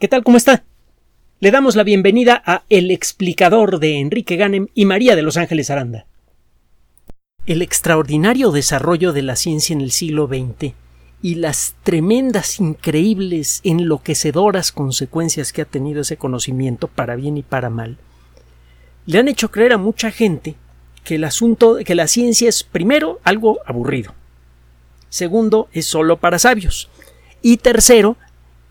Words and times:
¿Qué 0.00 0.08
tal? 0.08 0.24
¿Cómo 0.24 0.36
está? 0.36 0.64
Le 1.38 1.52
damos 1.52 1.76
la 1.76 1.84
bienvenida 1.84 2.42
a 2.44 2.64
El 2.68 2.90
explicador 2.90 3.78
de 3.78 4.00
Enrique 4.00 4.34
Ganem 4.34 4.66
y 4.74 4.86
María 4.86 5.14
de 5.14 5.22
Los 5.22 5.36
Ángeles 5.36 5.70
Aranda. 5.70 6.06
El 7.46 7.62
extraordinario 7.62 8.50
desarrollo 8.50 9.12
de 9.12 9.22
la 9.22 9.36
ciencia 9.36 9.72
en 9.72 9.80
el 9.80 9.92
siglo 9.92 10.26
XX 10.26 10.74
y 11.22 11.36
las 11.36 11.76
tremendas, 11.84 12.58
increíbles, 12.58 13.60
enloquecedoras 13.62 14.72
consecuencias 14.72 15.52
que 15.52 15.62
ha 15.62 15.64
tenido 15.64 16.00
ese 16.00 16.16
conocimiento, 16.16 16.88
para 16.88 17.14
bien 17.14 17.36
y 17.38 17.44
para 17.44 17.70
mal, 17.70 17.96
le 19.06 19.20
han 19.20 19.28
hecho 19.28 19.52
creer 19.52 19.74
a 19.74 19.78
mucha 19.78 20.10
gente 20.10 20.56
que 21.04 21.14
el 21.14 21.24
asunto, 21.24 21.78
que 21.84 21.94
la 21.94 22.08
ciencia 22.08 22.48
es 22.48 22.64
primero 22.64 23.20
algo 23.22 23.60
aburrido, 23.64 24.12
segundo 25.08 25.68
es 25.72 25.86
solo 25.86 26.18
para 26.18 26.40
sabios 26.40 26.90
y 27.42 27.58
tercero 27.58 28.16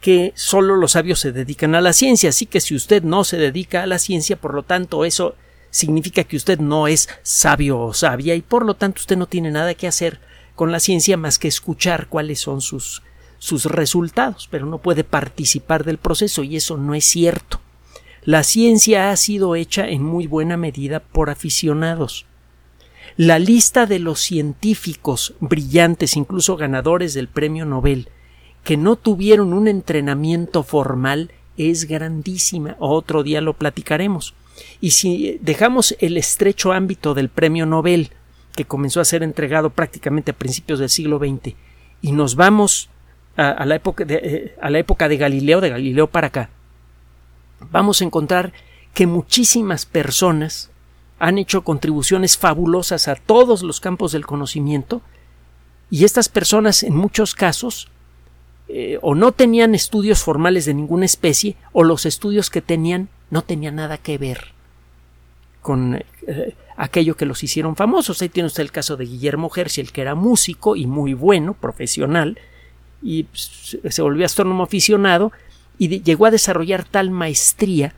que 0.03 0.33
solo 0.35 0.75
los 0.75 0.91
sabios 0.91 1.21
se 1.21 1.31
dedican 1.31 1.75
a 1.75 1.81
la 1.81 1.93
ciencia, 1.93 2.27
así 2.27 2.45
que 2.45 2.59
si 2.59 2.75
usted 2.75 3.03
no 3.03 3.23
se 3.23 3.37
dedica 3.37 3.83
a 3.83 3.87
la 3.87 3.99
ciencia, 3.99 4.35
por 4.35 4.53
lo 4.53 4.63
tanto 4.63 5.05
eso 5.05 5.35
significa 5.71 6.25
que 6.25 6.35
usted 6.35 6.59
no 6.59 6.89
es 6.89 7.07
sabio 7.23 7.79
o 7.79 7.93
sabia 7.93 8.35
y 8.35 8.41
por 8.41 8.65
lo 8.65 8.73
tanto 8.73 8.99
usted 8.99 9.15
no 9.15 9.27
tiene 9.27 9.49
nada 9.49 9.75
que 9.75 9.87
hacer 9.87 10.19
con 10.55 10.73
la 10.73 10.81
ciencia 10.81 11.15
más 11.15 11.39
que 11.39 11.47
escuchar 11.47 12.09
cuáles 12.09 12.41
son 12.41 12.59
sus, 12.59 13.01
sus 13.39 13.63
resultados, 13.63 14.49
pero 14.51 14.65
no 14.65 14.79
puede 14.79 15.05
participar 15.05 15.85
del 15.85 15.99
proceso 15.99 16.43
y 16.43 16.57
eso 16.57 16.75
no 16.75 16.95
es 16.95 17.05
cierto. 17.05 17.61
La 18.25 18.43
ciencia 18.43 19.09
ha 19.09 19.15
sido 19.15 19.55
hecha 19.55 19.87
en 19.87 20.03
muy 20.03 20.27
buena 20.27 20.57
medida 20.57 20.99
por 20.99 21.29
aficionados. 21.29 22.25
La 23.15 23.39
lista 23.39 23.85
de 23.85 23.99
los 23.99 24.19
científicos 24.19 25.33
brillantes, 25.39 26.17
incluso 26.17 26.57
ganadores 26.57 27.13
del 27.13 27.29
premio 27.29 27.63
Nobel, 27.63 28.09
que 28.63 28.77
no 28.77 28.95
tuvieron 28.95 29.53
un 29.53 29.67
entrenamiento 29.67 30.63
formal 30.63 31.31
es 31.57 31.85
grandísima. 31.85 32.75
Otro 32.79 33.23
día 33.23 33.41
lo 33.41 33.53
platicaremos. 33.53 34.33
Y 34.79 34.91
si 34.91 35.37
dejamos 35.41 35.95
el 35.99 36.17
estrecho 36.17 36.71
ámbito 36.71 37.13
del 37.13 37.29
premio 37.29 37.65
Nobel, 37.65 38.11
que 38.55 38.65
comenzó 38.65 39.01
a 39.01 39.05
ser 39.05 39.23
entregado 39.23 39.71
prácticamente 39.71 40.31
a 40.31 40.37
principios 40.37 40.79
del 40.79 40.89
siglo 40.89 41.19
XX, 41.19 41.55
y 42.01 42.11
nos 42.11 42.35
vamos 42.35 42.89
a, 43.35 43.65
la, 43.65 43.75
época 43.75 44.05
de, 44.05 44.15
eh, 44.15 44.55
a 44.61 44.69
la 44.69 44.79
época 44.79 45.07
de 45.07 45.17
Galileo, 45.17 45.59
de 45.59 45.69
Galileo 45.69 46.07
para 46.07 46.27
acá, 46.27 46.49
vamos 47.71 48.01
a 48.01 48.05
encontrar 48.05 48.53
que 48.93 49.07
muchísimas 49.07 49.85
personas 49.85 50.69
han 51.17 51.37
hecho 51.37 51.63
contribuciones 51.63 52.37
fabulosas 52.37 53.07
a 53.07 53.15
todos 53.15 53.63
los 53.63 53.79
campos 53.79 54.11
del 54.11 54.25
conocimiento, 54.25 55.01
y 55.89 56.05
estas 56.05 56.29
personas 56.29 56.83
en 56.83 56.95
muchos 56.95 57.33
casos 57.35 57.89
eh, 58.67 58.97
o 59.01 59.15
no 59.15 59.31
tenían 59.31 59.75
estudios 59.75 60.23
formales 60.23 60.65
de 60.65 60.73
ninguna 60.73 61.05
especie 61.05 61.55
o 61.73 61.83
los 61.83 62.05
estudios 62.05 62.49
que 62.49 62.61
tenían 62.61 63.09
no 63.29 63.41
tenían 63.41 63.75
nada 63.75 63.97
que 63.97 64.17
ver 64.17 64.53
con 65.61 66.03
eh, 66.27 66.55
aquello 66.77 67.15
que 67.15 67.25
los 67.25 67.43
hicieron 67.43 67.75
famosos. 67.75 68.21
Ahí 68.21 68.29
tiene 68.29 68.47
usted 68.47 68.63
el 68.63 68.71
caso 68.71 68.95
de 68.95 69.05
Guillermo 69.05 69.51
Herschel, 69.53 69.91
que 69.91 70.01
era 70.01 70.15
músico 70.15 70.75
y 70.75 70.85
muy 70.85 71.13
bueno, 71.13 71.53
profesional, 71.53 72.37
y 73.01 73.27
se 73.33 74.01
volvió 74.01 74.25
astrónomo 74.25 74.63
aficionado 74.63 75.31
y 75.77 76.01
llegó 76.01 76.25
a 76.25 76.31
desarrollar 76.31 76.83
tal 76.83 77.09
maestría 77.09 77.95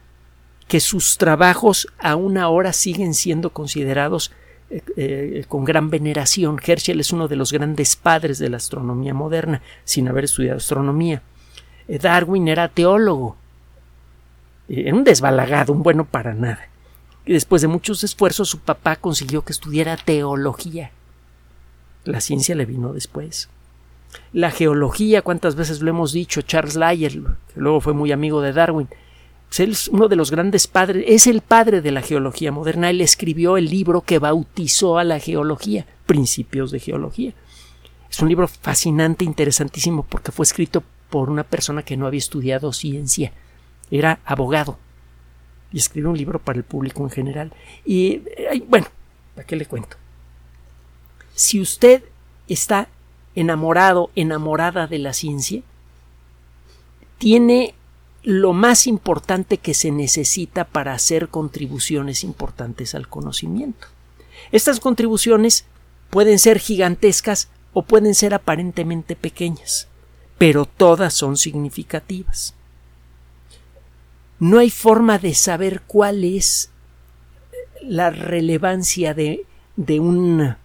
que 0.68 0.80
sus 0.80 1.18
trabajos 1.18 1.88
aún 2.00 2.38
ahora 2.38 2.74
siguen 2.74 3.14
siendo 3.14 3.52
considerados 3.52 4.32
eh, 4.70 4.82
eh, 4.98 5.46
con 5.48 5.64
gran 5.64 5.90
veneración. 5.90 6.60
Herschel 6.66 7.00
es 7.00 7.14
uno 7.14 7.28
de 7.28 7.36
los 7.36 7.52
grandes 7.52 7.96
padres 7.96 8.40
de 8.40 8.50
la 8.50 8.58
astronomía 8.58 9.14
moderna, 9.14 9.62
sin 9.84 10.08
haber 10.08 10.24
estudiado 10.24 10.58
astronomía. 10.58 11.22
Eh, 11.88 12.00
Darwin 12.00 12.48
era 12.48 12.68
teólogo. 12.68 13.38
Era 14.68 14.96
un 14.96 15.04
desbalagado, 15.04 15.72
un 15.72 15.84
bueno 15.84 16.06
para 16.06 16.34
nada. 16.34 16.68
Y 17.26 17.34
después 17.34 17.62
de 17.62 17.68
muchos 17.68 18.04
esfuerzos, 18.04 18.50
su 18.50 18.60
papá 18.60 18.96
consiguió 18.96 19.44
que 19.44 19.54
estudiara 19.54 19.98
teología. 19.98 20.92
La 22.04 22.20
ciencia 22.20 22.56
le 22.56 22.66
vino 22.66 22.94
después. 22.94 23.50
La 24.34 24.50
geología, 24.50 25.22
cuántas 25.22 25.56
veces 25.56 25.82
lo 25.82 25.90
hemos 25.92 26.12
dicho, 26.12 26.42
Charles 26.42 26.76
Lyell, 26.76 27.26
que 27.54 27.60
luego 27.60 27.82
fue 27.82 27.94
muy 27.94 28.12
amigo 28.12 28.42
de 28.42 28.54
Darwin, 28.54 28.88
es 29.58 29.88
uno 29.88 30.08
de 30.08 30.16
los 30.16 30.32
grandes 30.32 30.68
padres, 30.68 31.06
es 31.08 31.28
el 31.28 31.42
padre 31.42 31.82
de 31.82 31.92
la 31.92 32.02
geología 32.02 32.52
moderna. 32.52 32.90
Él 32.90 33.02
escribió 33.02 33.58
el 33.58 33.70
libro 33.70 34.02
que 34.02 34.20
bautizó 34.20 34.98
a 34.98 35.04
la 35.04 35.20
geología, 35.20 35.86
Principios 36.06 36.72
de 36.72 36.80
Geología. 36.80 37.34
Es 38.10 38.20
un 38.20 38.30
libro 38.30 38.48
fascinante, 38.48 39.26
interesantísimo, 39.26 40.04
porque 40.04 40.32
fue 40.32 40.44
escrito 40.44 40.84
por 41.10 41.30
una 41.30 41.44
persona 41.44 41.84
que 41.84 41.98
no 41.98 42.08
había 42.08 42.20
estudiado 42.20 42.74
ciencia. 42.74 43.32
Era 43.92 44.20
abogado. 44.26 44.78
Y 45.72 45.78
escribió 45.78 46.10
un 46.10 46.18
libro 46.18 46.40
para 46.40 46.58
el 46.58 46.64
público 46.64 47.04
en 47.04 47.10
general. 47.10 47.54
Y 47.86 48.22
bueno, 48.68 48.88
¿para 49.36 49.48
qué 49.48 49.56
le 49.56 49.66
cuento? 49.66 49.98
Si 51.34 51.60
usted 51.60 52.04
está 52.48 52.88
enamorado, 53.36 54.10
enamorada 54.16 54.88
de 54.88 55.00
la 55.00 55.14
ciencia, 55.14 55.62
tiene 57.18 57.76
lo 58.26 58.54
más 58.54 58.88
importante 58.88 59.60
que 59.60 59.76
se 59.76 59.92
necesita 59.92 60.66
para 60.66 60.94
hacer 60.94 61.30
contribuciones 61.30 62.24
importantes 62.24 62.96
al 62.96 63.08
conocimiento. 63.08 63.88
Estas 64.52 64.80
contribuciones 64.80 65.66
pueden 66.10 66.40
ser 66.40 66.58
gigantescas 66.58 67.50
o 67.74 67.84
pueden 67.84 68.16
ser 68.16 68.34
aparentemente 68.34 69.16
pequeñas, 69.16 69.88
pero 70.40 70.66
todas 70.66 71.14
son 71.14 71.38
significativas. 71.38 72.56
No 74.40 74.58
hay 74.58 74.72
forma 74.72 75.20
de 75.20 75.36
saber 75.36 75.84
cuál 75.86 76.24
es 76.24 76.72
la 77.84 78.10
relevancia 78.10 79.14
de, 79.14 79.46
de, 79.76 80.56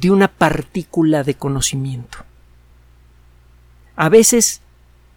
de 0.00 0.10
una 0.10 0.28
partícula 0.28 1.22
de 1.22 1.34
conocimiento. 1.34 2.18
A 3.94 4.08
veces 4.08 4.62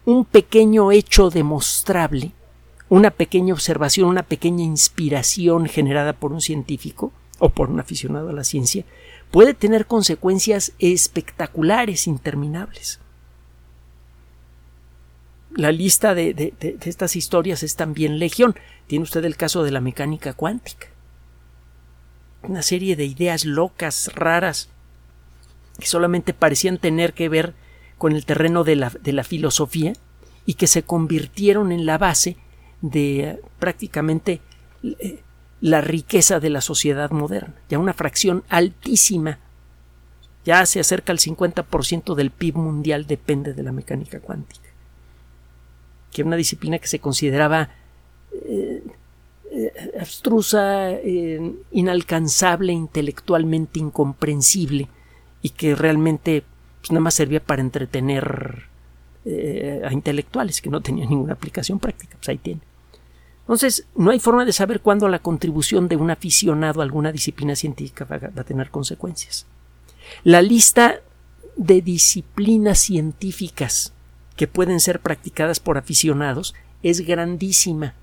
un 0.08 0.24
pequeño 0.24 0.90
hecho 0.90 1.28
demostrable, 1.28 2.32
una 2.88 3.10
pequeña 3.10 3.52
observación, 3.52 4.08
una 4.08 4.22
pequeña 4.22 4.64
inspiración 4.64 5.66
generada 5.66 6.14
por 6.14 6.32
un 6.32 6.40
científico 6.40 7.12
o 7.38 7.50
por 7.50 7.68
un 7.68 7.78
aficionado 7.78 8.30
a 8.30 8.32
la 8.32 8.42
ciencia, 8.42 8.86
puede 9.30 9.52
tener 9.52 9.84
consecuencias 9.84 10.72
espectaculares, 10.78 12.06
interminables. 12.06 13.00
La 15.54 15.72
lista 15.72 16.14
de, 16.14 16.54
estas 16.86 17.14
historias 17.14 17.62
es 17.62 17.76
también 17.76 18.18
legión. 18.18 18.54
Tiene 18.86 19.02
usted 19.02 19.26
el 19.26 19.36
caso 19.36 19.62
de 19.62 19.72
la 19.72 19.82
mecánica 19.82 20.32
cuántica. 20.32 20.86
Una 22.44 22.62
serie 22.62 22.96
de 22.96 23.04
ideas 23.04 23.44
locas, 23.44 24.10
raras, 24.14 24.70
que 25.78 25.86
solamente 25.86 26.32
parecían 26.32 26.78
tener 26.78 27.12
que 27.12 27.28
ver 27.28 27.67
con 27.98 28.12
el 28.12 28.24
terreno 28.24 28.64
de 28.64 28.76
la, 28.76 28.90
de 28.90 29.12
la 29.12 29.24
filosofía 29.24 29.92
y 30.46 30.54
que 30.54 30.66
se 30.66 30.82
convirtieron 30.82 31.72
en 31.72 31.84
la 31.84 31.98
base 31.98 32.36
de 32.80 33.20
eh, 33.20 33.40
prácticamente 33.58 34.40
eh, 34.82 35.20
la 35.60 35.80
riqueza 35.80 36.40
de 36.40 36.50
la 36.50 36.60
sociedad 36.60 37.10
moderna, 37.10 37.54
ya 37.68 37.78
una 37.78 37.92
fracción 37.92 38.44
altísima, 38.48 39.40
ya 40.44 40.64
se 40.64 40.80
acerca 40.80 41.12
al 41.12 41.18
50% 41.18 42.14
del 42.14 42.30
PIB 42.30 42.56
mundial 42.56 43.06
depende 43.06 43.52
de 43.52 43.62
la 43.62 43.72
mecánica 43.72 44.20
cuántica, 44.20 44.68
que 46.12 46.22
es 46.22 46.26
una 46.26 46.36
disciplina 46.36 46.78
que 46.78 46.86
se 46.86 47.00
consideraba 47.00 47.70
eh, 48.32 48.82
abstrusa, 50.00 50.92
inalcanzable, 51.72 52.72
intelectualmente 52.72 53.80
incomprensible 53.80 54.88
y 55.42 55.50
que 55.50 55.74
realmente 55.74 56.44
pues 56.80 56.90
nada 56.92 57.00
más 57.00 57.14
servía 57.14 57.40
para 57.40 57.62
entretener 57.62 58.64
eh, 59.24 59.82
a 59.84 59.92
intelectuales 59.92 60.60
que 60.60 60.70
no 60.70 60.80
tenían 60.80 61.10
ninguna 61.10 61.34
aplicación 61.34 61.78
práctica. 61.78 62.16
Pues 62.16 62.28
ahí 62.28 62.38
tiene. 62.38 62.60
Entonces, 63.40 63.86
no 63.96 64.10
hay 64.10 64.20
forma 64.20 64.44
de 64.44 64.52
saber 64.52 64.80
cuándo 64.80 65.08
la 65.08 65.20
contribución 65.20 65.88
de 65.88 65.96
un 65.96 66.10
aficionado 66.10 66.80
a 66.80 66.84
alguna 66.84 67.12
disciplina 67.12 67.56
científica 67.56 68.04
va 68.04 68.16
a 68.40 68.44
tener 68.44 68.70
consecuencias. 68.70 69.46
La 70.22 70.42
lista 70.42 71.00
de 71.56 71.80
disciplinas 71.80 72.78
científicas 72.78 73.92
que 74.36 74.46
pueden 74.46 74.80
ser 74.80 75.00
practicadas 75.00 75.60
por 75.60 75.78
aficionados 75.78 76.54
es 76.82 77.00
grandísima 77.00 77.94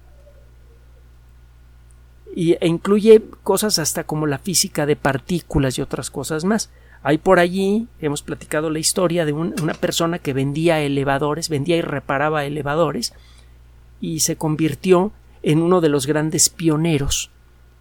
e 2.35 2.67
incluye 2.67 3.23
cosas 3.43 3.79
hasta 3.79 4.03
como 4.03 4.27
la 4.27 4.39
física 4.39 4.85
de 4.85 4.97
partículas 4.97 5.77
y 5.77 5.81
otras 5.81 6.11
cosas 6.11 6.43
más. 6.43 6.69
Hay 7.07 7.19
por 7.19 7.37
allí, 7.37 7.87
hemos 7.99 8.23
platicado 8.23 8.71
la 8.71 8.79
historia 8.79 9.25
de 9.25 9.31
una 9.31 9.75
persona 9.75 10.17
que 10.17 10.33
vendía 10.33 10.81
elevadores, 10.81 11.49
vendía 11.49 11.77
y 11.77 11.81
reparaba 11.81 12.45
elevadores, 12.45 13.13
y 14.01 14.21
se 14.21 14.37
convirtió 14.37 15.11
en 15.43 15.61
uno 15.61 15.81
de 15.81 15.89
los 15.89 16.07
grandes 16.07 16.49
pioneros 16.49 17.29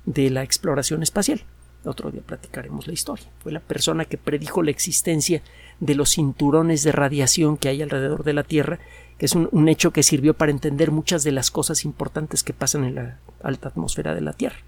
de 0.04 0.28
la 0.28 0.42
exploración 0.42 1.02
espacial. 1.02 1.40
Otro 1.86 2.10
día 2.10 2.20
platicaremos 2.20 2.86
la 2.86 2.92
historia. 2.92 3.24
Fue 3.42 3.50
la 3.50 3.60
persona 3.60 4.04
que 4.04 4.18
predijo 4.18 4.62
la 4.62 4.72
existencia 4.72 5.40
de 5.80 5.94
los 5.94 6.10
cinturones 6.10 6.82
de 6.82 6.92
radiación 6.92 7.56
que 7.56 7.70
hay 7.70 7.80
alrededor 7.80 8.24
de 8.24 8.34
la 8.34 8.42
Tierra 8.42 8.78
que 9.16 9.24
es 9.24 9.34
un, 9.34 9.68
hecho 9.68 9.92
que 9.92 10.02
sirvió 10.02 10.34
para 10.34 10.50
entender 10.50 10.90
muchas 10.90 11.24
de 11.24 11.32
las 11.32 11.50
cosas 11.50 11.84
importantes 11.84 12.42
que 12.42 12.52
pasan 12.52 12.84
en 12.84 12.96
la 12.96 13.20
alta 13.42 13.68
atmósfera 13.68 14.14
de 14.14 14.20
la 14.20 14.32
Tierra 14.34 14.58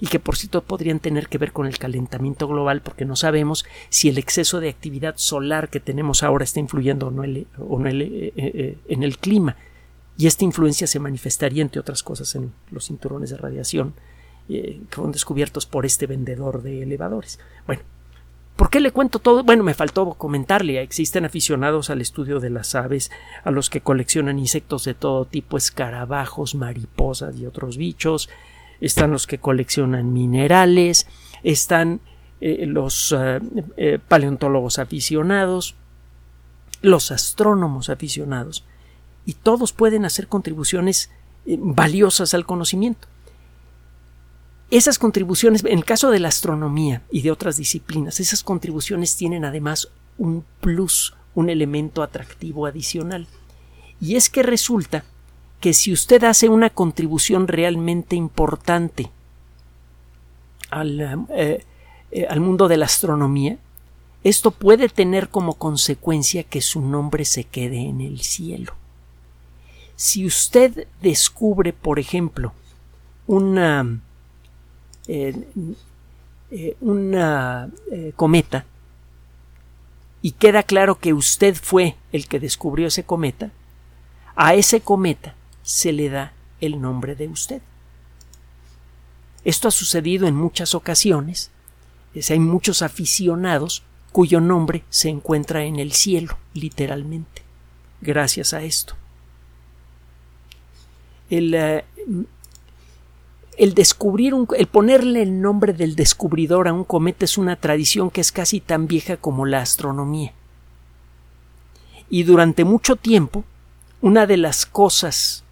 y 0.00 0.06
que 0.06 0.20
por 0.20 0.36
cierto 0.36 0.62
podrían 0.62 1.00
tener 1.00 1.28
que 1.28 1.38
ver 1.38 1.52
con 1.52 1.66
el 1.66 1.78
calentamiento 1.78 2.46
global 2.46 2.82
porque 2.82 3.04
no 3.04 3.16
sabemos 3.16 3.64
si 3.88 4.08
el 4.08 4.18
exceso 4.18 4.60
de 4.60 4.68
actividad 4.68 5.14
solar 5.16 5.68
que 5.70 5.80
tenemos 5.80 6.22
ahora 6.22 6.44
está 6.44 6.60
influyendo 6.60 7.08
o 7.08 7.10
no, 7.10 7.24
eh, 7.24 7.46
eh, 7.58 8.78
en 8.88 9.02
el 9.02 9.18
clima 9.18 9.56
y 10.16 10.26
esta 10.26 10.44
influencia 10.44 10.86
se 10.86 10.98
manifestaría 10.98 11.62
entre 11.62 11.80
otras 11.80 12.02
cosas 12.02 12.34
en 12.34 12.52
los 12.70 12.86
cinturones 12.86 13.30
de 13.30 13.36
radiación 13.36 13.94
eh, 14.48 14.80
que 14.88 14.94
fueron 14.94 15.12
descubiertos 15.12 15.66
por 15.66 15.84
este 15.84 16.06
vendedor 16.06 16.62
de 16.62 16.82
elevadores. 16.82 17.38
Bueno, 17.66 17.82
¿Por 18.58 18.70
qué 18.70 18.80
le 18.80 18.90
cuento 18.90 19.20
todo? 19.20 19.44
Bueno, 19.44 19.62
me 19.62 19.72
faltó 19.72 20.14
comentarle. 20.14 20.82
Existen 20.82 21.24
aficionados 21.24 21.90
al 21.90 22.00
estudio 22.00 22.40
de 22.40 22.50
las 22.50 22.74
aves, 22.74 23.12
a 23.44 23.52
los 23.52 23.70
que 23.70 23.82
coleccionan 23.82 24.40
insectos 24.40 24.82
de 24.84 24.94
todo 24.94 25.26
tipo, 25.26 25.56
escarabajos, 25.56 26.56
mariposas 26.56 27.36
y 27.36 27.46
otros 27.46 27.76
bichos. 27.76 28.28
Están 28.80 29.10
los 29.10 29.26
que 29.26 29.38
coleccionan 29.38 30.12
minerales. 30.12 31.06
Están 31.42 32.00
eh, 32.40 32.66
los 32.66 33.14
eh, 33.16 33.40
eh, 33.76 33.98
paleontólogos 34.06 34.78
aficionados. 34.78 35.74
Los 36.82 37.10
astrónomos 37.10 37.90
aficionados. 37.90 38.64
Y 39.26 39.34
todos 39.34 39.72
pueden 39.72 40.04
hacer 40.04 40.28
contribuciones 40.28 41.10
valiosas 41.44 42.34
al 42.34 42.46
conocimiento. 42.46 43.08
Esas 44.70 44.98
contribuciones, 44.98 45.64
en 45.64 45.78
el 45.78 45.84
caso 45.84 46.10
de 46.10 46.20
la 46.20 46.28
astronomía 46.28 47.02
y 47.10 47.22
de 47.22 47.30
otras 47.30 47.56
disciplinas, 47.56 48.20
esas 48.20 48.42
contribuciones 48.42 49.16
tienen 49.16 49.46
además 49.46 49.88
un 50.18 50.44
plus, 50.60 51.14
un 51.34 51.48
elemento 51.48 52.02
atractivo 52.02 52.66
adicional. 52.66 53.26
Y 54.00 54.16
es 54.16 54.28
que 54.28 54.42
resulta 54.42 55.04
que 55.60 55.74
si 55.74 55.92
usted 55.92 56.24
hace 56.24 56.48
una 56.48 56.70
contribución 56.70 57.48
realmente 57.48 58.16
importante 58.16 59.10
al, 60.70 61.26
eh, 61.30 61.64
eh, 62.10 62.26
al 62.28 62.40
mundo 62.40 62.68
de 62.68 62.76
la 62.76 62.86
astronomía, 62.86 63.58
esto 64.24 64.50
puede 64.50 64.88
tener 64.88 65.28
como 65.28 65.54
consecuencia 65.54 66.44
que 66.44 66.60
su 66.60 66.80
nombre 66.80 67.24
se 67.24 67.44
quede 67.44 67.80
en 67.80 68.00
el 68.00 68.20
cielo. 68.20 68.74
Si 69.96 70.26
usted 70.26 70.86
descubre, 71.02 71.72
por 71.72 71.98
ejemplo, 71.98 72.52
una 73.26 74.00
eh, 75.08 75.44
una 76.80 77.70
cometa 78.16 78.64
y 80.22 80.32
queda 80.32 80.62
claro 80.62 80.98
que 80.98 81.12
usted 81.12 81.54
fue 81.54 81.96
el 82.12 82.26
que 82.26 82.40
descubrió 82.40 82.86
ese 82.86 83.04
cometa, 83.04 83.50
a 84.34 84.54
ese 84.54 84.80
cometa 84.80 85.34
se 85.68 85.92
le 85.92 86.08
da 86.08 86.32
el 86.62 86.80
nombre 86.80 87.14
de 87.14 87.28
usted. 87.28 87.60
Esto 89.44 89.68
ha 89.68 89.70
sucedido 89.70 90.26
en 90.26 90.34
muchas 90.34 90.74
ocasiones. 90.74 91.50
hay 92.30 92.38
muchos 92.38 92.80
aficionados 92.80 93.82
cuyo 94.10 94.40
nombre 94.40 94.82
se 94.88 95.10
encuentra 95.10 95.64
en 95.64 95.78
el 95.78 95.92
cielo, 95.92 96.38
literalmente, 96.54 97.42
gracias 98.00 98.54
a 98.54 98.62
esto. 98.62 98.94
El, 101.28 101.52
eh, 101.52 101.84
el 103.58 103.74
descubrir 103.74 104.32
un, 104.32 104.48
el 104.56 104.68
ponerle 104.68 105.20
el 105.20 105.42
nombre 105.42 105.74
del 105.74 105.96
descubridor 105.96 106.66
a 106.66 106.72
un 106.72 106.84
cometa 106.84 107.26
es 107.26 107.36
una 107.36 107.56
tradición 107.56 108.08
que 108.08 108.22
es 108.22 108.32
casi 108.32 108.60
tan 108.60 108.86
vieja 108.86 109.18
como 109.18 109.44
la 109.44 109.60
astronomía. 109.60 110.32
Y 112.08 112.22
durante 112.22 112.64
mucho 112.64 112.96
tiempo, 112.96 113.44
una 114.00 114.26
de 114.26 114.38
las 114.38 114.64
cosas 114.64 115.44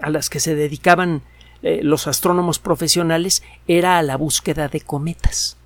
a 0.00 0.10
las 0.10 0.30
que 0.30 0.40
se 0.40 0.54
dedicaban 0.54 1.22
eh, 1.62 1.80
los 1.82 2.06
astrónomos 2.06 2.58
profesionales 2.58 3.42
era 3.66 3.98
a 3.98 4.02
la 4.02 4.16
búsqueda 4.16 4.68
de 4.68 4.80
cometas. 4.80 5.56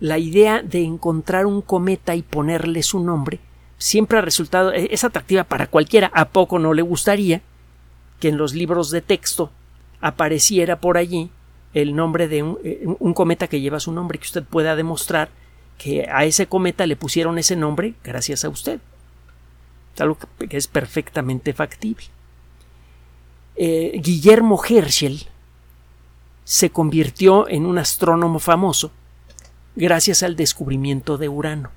La 0.00 0.18
idea 0.18 0.62
de 0.62 0.82
encontrar 0.82 1.46
un 1.46 1.62
cometa 1.62 2.14
y 2.14 2.22
ponerle 2.22 2.82
su 2.82 3.00
nombre 3.00 3.40
siempre 3.78 4.18
ha 4.18 4.22
resultado 4.22 4.72
eh, 4.72 4.88
es 4.90 5.04
atractiva 5.04 5.44
para 5.44 5.66
cualquiera, 5.66 6.10
a 6.12 6.30
poco 6.30 6.58
no 6.58 6.74
le 6.74 6.82
gustaría 6.82 7.42
que 8.20 8.28
en 8.28 8.36
los 8.36 8.54
libros 8.54 8.90
de 8.90 9.02
texto 9.02 9.50
apareciera 10.00 10.80
por 10.80 10.98
allí 10.98 11.30
el 11.72 11.94
nombre 11.94 12.28
de 12.28 12.38
eh, 12.64 12.84
un, 12.98 13.14
cometa 13.14 13.48
que 13.48 13.60
lleva 13.60 13.80
su 13.80 13.92
nombre, 13.92 14.18
que 14.18 14.26
usted 14.26 14.44
pueda 14.44 14.76
demostrar 14.76 15.28
que 15.78 16.08
a 16.10 16.24
ese 16.24 16.46
cometa 16.46 16.86
le 16.86 16.96
pusieron 16.96 17.38
ese 17.38 17.56
nombre 17.56 17.94
gracias 18.04 18.44
a 18.44 18.48
usted. 18.48 18.80
Es 19.94 20.00
algo 20.00 20.18
que 20.48 20.56
es 20.56 20.66
perfectamente 20.66 21.52
factible. 21.52 22.06
Eh, 23.56 24.00
Guillermo 24.02 24.60
Herschel 24.62 25.26
se 26.44 26.70
convirtió 26.70 27.48
en 27.48 27.66
un 27.66 27.78
astrónomo 27.78 28.38
famoso 28.38 28.90
gracias 29.76 30.22
al 30.22 30.36
descubrimiento 30.36 31.18
de 31.18 31.28
Urano. 31.28 31.70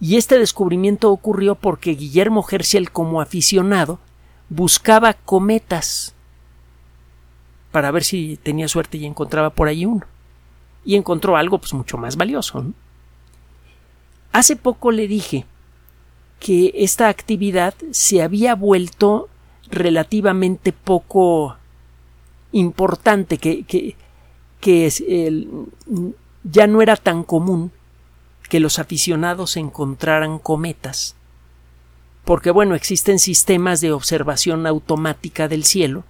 Y 0.00 0.16
este 0.16 0.38
descubrimiento 0.38 1.10
ocurrió 1.10 1.56
porque 1.56 1.90
Guillermo 1.90 2.46
Herschel, 2.48 2.90
como 2.92 3.20
aficionado, 3.20 3.98
buscaba 4.48 5.14
cometas 5.14 6.14
para 7.72 7.90
ver 7.90 8.04
si 8.04 8.38
tenía 8.42 8.68
suerte 8.68 8.96
y 8.96 9.06
encontraba 9.06 9.50
por 9.50 9.68
ahí 9.68 9.84
uno. 9.84 10.06
Y 10.84 10.94
encontró 10.94 11.36
algo 11.36 11.58
pues 11.58 11.74
mucho 11.74 11.98
más 11.98 12.16
valioso. 12.16 12.64
Hace 14.32 14.56
poco 14.56 14.90
le 14.92 15.08
dije 15.08 15.44
que 16.38 16.72
esta 16.76 17.08
actividad 17.08 17.74
se 17.90 18.22
había 18.22 18.54
vuelto 18.54 19.28
relativamente 19.70 20.72
poco 20.72 21.56
importante, 22.52 23.38
que, 23.38 23.64
que, 23.64 23.96
ya 26.44 26.66
no 26.66 26.82
era 26.82 26.96
tan 26.96 27.22
común 27.22 27.72
que 28.48 28.60
los 28.60 28.78
aficionados 28.78 29.56
encontraran 29.56 30.38
cometas 30.38 31.14
porque 32.28 32.50
bueno, 32.50 32.74
existen 32.74 33.18
sistemas 33.18 33.80
de 33.80 33.90
observación 33.90 34.66
automática 34.66 35.48
del 35.48 35.64
cielo 35.64 36.04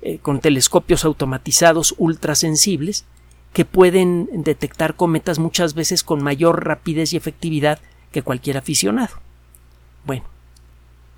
eh, 0.00 0.18
con 0.18 0.38
telescopios 0.38 1.04
automatizados 1.04 1.92
ultrasensibles 1.98 3.04
que 3.52 3.64
pueden 3.64 4.28
detectar 4.44 4.94
cometas 4.94 5.40
muchas 5.40 5.74
veces 5.74 6.04
con 6.04 6.22
mayor 6.22 6.64
rapidez 6.64 7.12
y 7.12 7.16
efectividad 7.16 7.80
que 8.12 8.22
cualquier 8.22 8.58
aficionado. 8.58 9.16
Bueno, 10.06 10.22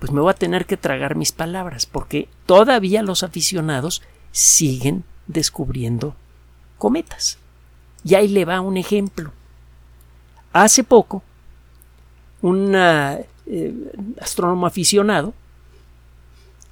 pues 0.03 0.11
me 0.11 0.19
voy 0.19 0.31
a 0.31 0.35
tener 0.35 0.65
que 0.65 0.75
tragar 0.75 1.15
mis 1.15 1.31
palabras 1.31 1.85
porque 1.85 2.27
todavía 2.45 3.01
los 3.03 3.23
aficionados 3.23 4.01
siguen 4.33 5.05
descubriendo 5.27 6.13
cometas. 6.77 7.37
Y 8.03 8.15
ahí 8.15 8.27
le 8.27 8.43
va 8.43 8.59
un 8.59 8.75
ejemplo. 8.75 9.31
Hace 10.51 10.83
poco, 10.83 11.23
una 12.41 13.17
eh, 13.45 13.93
astrónomo 14.19 14.67
aficionado, 14.67 15.33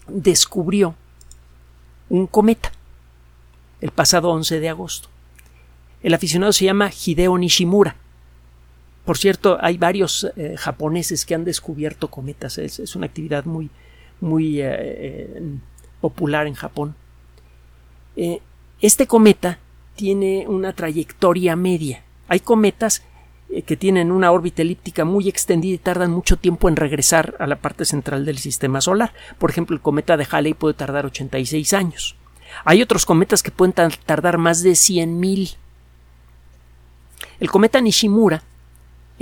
descubrió 0.09 0.93
un 2.09 2.27
cometa 2.27 2.73
el 3.79 3.91
pasado 3.91 4.29
11 4.31 4.59
de 4.59 4.67
agosto. 4.67 5.07
El 6.03 6.13
aficionado 6.13 6.51
se 6.51 6.65
llama 6.65 6.91
Hideo 6.91 7.37
Nishimura. 7.37 7.95
Por 9.05 9.17
cierto, 9.17 9.57
hay 9.61 9.77
varios 9.77 10.27
eh, 10.35 10.55
japoneses 10.57 11.25
que 11.25 11.35
han 11.35 11.43
descubierto 11.43 12.09
cometas. 12.09 12.57
Es, 12.57 12.95
una 12.95 13.07
actividad 13.07 13.45
muy, 13.45 13.69
muy 14.19 14.61
eh, 14.61 15.57
popular 15.99 16.47
en 16.47 16.53
Japón. 16.53 16.95
este 18.81 19.07
cometa 19.07 19.59
tiene 19.95 20.45
una 20.47 20.73
trayectoria 20.73 21.55
media. 21.55 22.03
Hay 22.27 22.39
cometas 22.39 23.03
eh, 23.49 23.63
que 23.63 23.75
tienen 23.75 24.11
una 24.11 24.31
órbita 24.31 24.61
elíptica 24.61 25.03
muy 25.03 25.27
extendida 25.27 25.75
y 25.75 25.77
tardan 25.77 26.11
mucho 26.11 26.37
tiempo 26.37 26.69
en 26.69 26.77
regresar 26.77 27.35
a 27.39 27.47
la 27.47 27.57
parte 27.57 27.85
central 27.85 28.25
del 28.25 28.37
sistema 28.37 28.81
solar. 28.81 29.13
Por 29.37 29.49
ejemplo, 29.49 29.75
el 29.75 29.81
cometa 29.81 30.15
de 30.15 30.27
Halley 30.29 30.53
puede 30.53 30.73
tardar 30.73 31.05
86 31.05 31.73
años. 31.73 32.15
Hay 32.63 32.81
otros 32.81 33.05
cometas 33.05 33.43
que 33.43 33.51
pueden 33.51 33.73
tardar 34.05 34.37
más 34.37 34.63
de 34.63 34.71
100.000. 34.71 35.55
El 37.39 37.49
cometa 37.49 37.81
Nishimura 37.81 38.43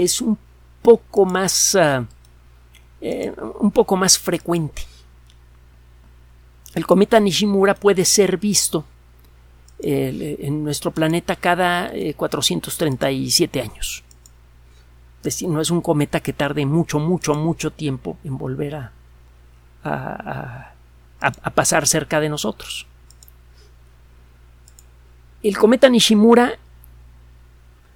es 0.04 0.22
un 0.22 0.38
poco 0.82 1.26
más 1.26 1.76
ah, 1.76 2.06
eh, 3.02 3.34
un 3.60 3.72
poco 3.72 3.96
más 3.96 4.18
frecuente. 4.18 4.84
El 6.76 6.86
cometa 6.86 7.20
Nishimura 7.20 7.74
puede 7.74 8.06
ser 8.06 8.38
visto 8.38 8.86
eh, 9.80 10.38
en 10.42 10.64
nuestro 10.64 10.92
planeta 10.92 11.36
cada 11.36 11.92
437 12.16 13.62
años 13.62 14.04
no 15.48 15.62
es 15.62 15.70
un 15.70 15.82
cometa 15.82 16.22
que 16.22 16.34
tarde 16.34 16.66
mucho, 16.66 17.00
mucho, 17.00 17.36
mucho 17.36 17.72
tiempo 17.72 18.18
en 18.24 18.38
volver 18.38 18.76
a, 18.76 18.92
a, 19.84 20.74
a, 21.20 21.50
pasar 21.52 21.88
cerca 21.88 22.20
de 22.20 22.30
nosotros. 22.30 22.88
El 25.44 25.58
cometa 25.58 25.90
Nishimura 25.90 26.58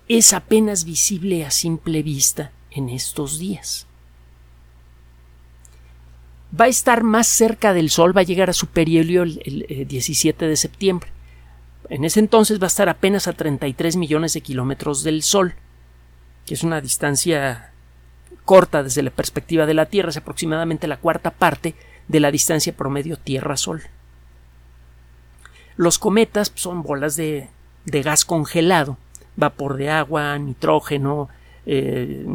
es 0.08 0.34
apenas 0.34 0.86
visible 0.86 1.46
a 1.46 1.52
simple 1.52 2.04
vista 2.04 2.52
en 2.72 2.90
estos 2.90 3.40
días. 3.40 3.88
va 6.60 6.66
a 6.66 6.68
estar 6.68 7.04
más 7.04 7.28
cerca 7.28 7.74
del 7.74 7.90
Sol, 7.90 8.16
va 8.16 8.22
a 8.22 8.26
llegar 8.26 8.50
a 8.50 8.54
su 8.54 8.68
perihelio 8.68 9.24
el, 9.24 9.86
17 9.88 10.48
de 10.48 10.56
septiembre. 10.56 11.10
En 11.90 12.06
ese 12.06 12.20
entonces 12.20 12.60
va 12.60 12.66
a 12.66 12.68
estar 12.68 12.90
apenas 12.90 13.28
a 13.28 13.34
33 13.34 13.96
millones 13.96 14.34
de 14.34 14.42
kilómetros 14.42 15.04
del 15.04 15.24
Sol, 15.24 15.56
que 16.46 16.54
es 16.54 16.64
una 16.64 16.80
distancia 16.82 17.72
corta 18.46 18.84
desde 18.84 19.04
la 19.04 19.10
perspectiva 19.10 19.66
de 19.66 19.74
la 19.74 19.88
Tierra, 19.88 20.10
es 20.10 20.18
aproximadamente 20.18 20.88
la 20.88 20.98
cuarta 20.98 21.32
parte 21.32 21.76
de 22.08 22.20
la 22.20 22.32
distancia 22.32 22.76
promedio 22.76 23.18
Tierra-Sol. 23.18 23.84
Los 25.76 25.98
cometas 25.98 26.52
son 26.56 26.84
bolas 26.84 27.16
de, 27.16 27.50
gas 27.86 28.26
congelado, 28.26 28.98
vapor 29.36 29.78
de 29.78 29.90
agua, 29.90 30.38
nitrógeno, 30.38 31.30
eh, 31.66 32.26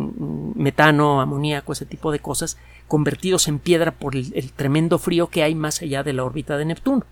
metano, 0.54 1.20
amoníaco, 1.20 1.72
ese 1.72 1.86
tipo 1.86 2.12
de 2.12 2.18
cosas, 2.18 2.56
convertidos 2.86 3.48
en 3.48 3.58
piedra 3.58 3.92
por 3.92 4.16
el, 4.16 4.52
tremendo 4.52 4.98
frío 4.98 5.28
que 5.28 5.42
hay 5.42 5.54
más 5.54 5.82
allá 5.82 6.02
de 6.02 6.12
la 6.12 6.24
órbita 6.24 6.56
de 6.56 6.64
Neptuno. 6.64 7.04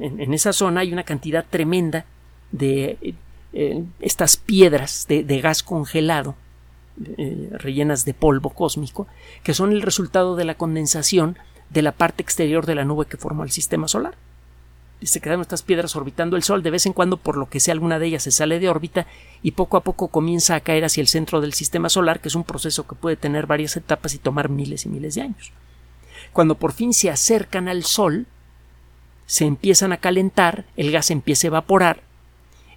En, 0.00 0.32
esa 0.32 0.52
zona 0.52 0.82
hay 0.82 0.92
una 0.92 1.02
cantidad 1.02 1.44
tremenda 1.48 2.04
de 2.52 3.16
eh, 3.52 3.84
estas 4.00 4.36
piedras 4.36 5.06
de, 5.08 5.40
gas 5.40 5.64
congelado 5.64 6.36
eh, 7.18 7.50
rellenas 7.54 8.04
de 8.04 8.14
polvo 8.14 8.50
cósmico, 8.50 9.08
que 9.42 9.54
son 9.54 9.72
el 9.72 9.82
resultado 9.82 10.36
de 10.36 10.44
la 10.44 10.54
condensación 10.54 11.36
de 11.70 11.82
la 11.82 11.92
parte 11.92 12.22
exterior 12.22 12.64
de 12.64 12.76
la 12.76 12.84
nube 12.84 13.06
que 13.06 13.16
formó 13.16 13.42
el 13.42 13.50
sistema 13.50 13.88
solar 13.88 14.14
se 15.06 15.20
quedan 15.20 15.40
estas 15.40 15.62
piedras 15.62 15.96
orbitando 15.96 16.36
el 16.36 16.42
Sol, 16.42 16.62
de 16.62 16.70
vez 16.70 16.86
en 16.86 16.92
cuando 16.92 17.16
por 17.16 17.36
lo 17.36 17.48
que 17.48 17.60
sea 17.60 17.72
alguna 17.72 17.98
de 17.98 18.06
ellas 18.06 18.22
se 18.22 18.30
sale 18.30 18.60
de 18.60 18.68
órbita 18.68 19.06
y 19.42 19.52
poco 19.52 19.76
a 19.76 19.82
poco 19.82 20.08
comienza 20.08 20.54
a 20.54 20.60
caer 20.60 20.84
hacia 20.84 21.00
el 21.00 21.08
centro 21.08 21.40
del 21.40 21.54
sistema 21.54 21.88
solar, 21.88 22.20
que 22.20 22.28
es 22.28 22.34
un 22.34 22.44
proceso 22.44 22.86
que 22.86 22.94
puede 22.94 23.16
tener 23.16 23.46
varias 23.46 23.76
etapas 23.76 24.14
y 24.14 24.18
tomar 24.18 24.48
miles 24.48 24.86
y 24.86 24.88
miles 24.88 25.14
de 25.14 25.22
años. 25.22 25.52
Cuando 26.32 26.54
por 26.54 26.72
fin 26.72 26.94
se 26.94 27.10
acercan 27.10 27.68
al 27.68 27.82
Sol, 27.82 28.26
se 29.26 29.44
empiezan 29.44 29.92
a 29.92 29.96
calentar, 29.96 30.66
el 30.76 30.92
gas 30.92 31.10
empieza 31.10 31.46
a 31.46 31.48
evaporar, 31.48 32.02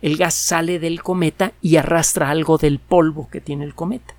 el 0.01 0.17
gas 0.17 0.33
sale 0.33 0.79
del 0.79 1.03
cometa 1.03 1.53
y 1.61 1.77
arrastra 1.77 2.29
algo 2.29 2.57
del 2.57 2.79
polvo 2.79 3.29
que 3.29 3.41
tiene 3.41 3.65
el 3.65 3.75
cometa. 3.75 4.14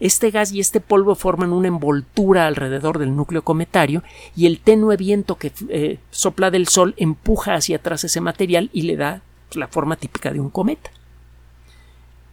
Este 0.00 0.30
gas 0.30 0.50
y 0.50 0.60
este 0.60 0.80
polvo 0.80 1.14
forman 1.14 1.52
una 1.52 1.68
envoltura 1.68 2.46
alrededor 2.46 2.98
del 2.98 3.14
núcleo 3.14 3.42
cometario 3.42 4.02
y 4.34 4.46
el 4.46 4.58
tenue 4.58 4.96
viento 4.96 5.36
que 5.36 5.52
eh, 5.68 5.98
sopla 6.10 6.50
del 6.50 6.68
Sol 6.68 6.94
empuja 6.96 7.54
hacia 7.54 7.76
atrás 7.76 8.04
ese 8.04 8.22
material 8.22 8.70
y 8.72 8.82
le 8.82 8.96
da 8.96 9.22
la 9.52 9.68
forma 9.68 9.96
típica 9.96 10.32
de 10.32 10.40
un 10.40 10.48
cometa. 10.48 10.90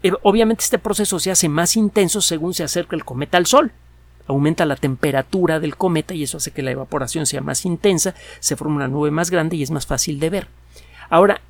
Eh, 0.01 0.13
obviamente 0.23 0.63
este 0.63 0.79
proceso 0.79 1.19
se 1.19 1.31
hace 1.31 1.49
más 1.49 1.75
intenso 1.75 2.21
según 2.21 2.53
se 2.53 2.63
acerca 2.63 2.95
el 2.95 3.03
cometa 3.03 3.37
al 3.37 3.45
Sol. 3.45 3.73
Aumenta 4.27 4.65
la 4.65 4.75
temperatura 4.75 5.59
del 5.59 5.75
cometa 5.75 6.13
y 6.13 6.23
eso 6.23 6.37
hace 6.37 6.51
que 6.51 6.63
la 6.63 6.71
evaporación 6.71 7.25
sea 7.25 7.41
más 7.41 7.65
intensa, 7.65 8.15
se 8.39 8.55
forma 8.55 8.75
una 8.75 8.87
nube 8.87 9.11
más 9.11 9.29
grande 9.29 9.57
y 9.57 9.63
es 9.63 9.71
más 9.71 9.85
fácil 9.85 10.19
de 10.19 10.29
ver. 10.29 10.47
Ahora, 11.09 11.41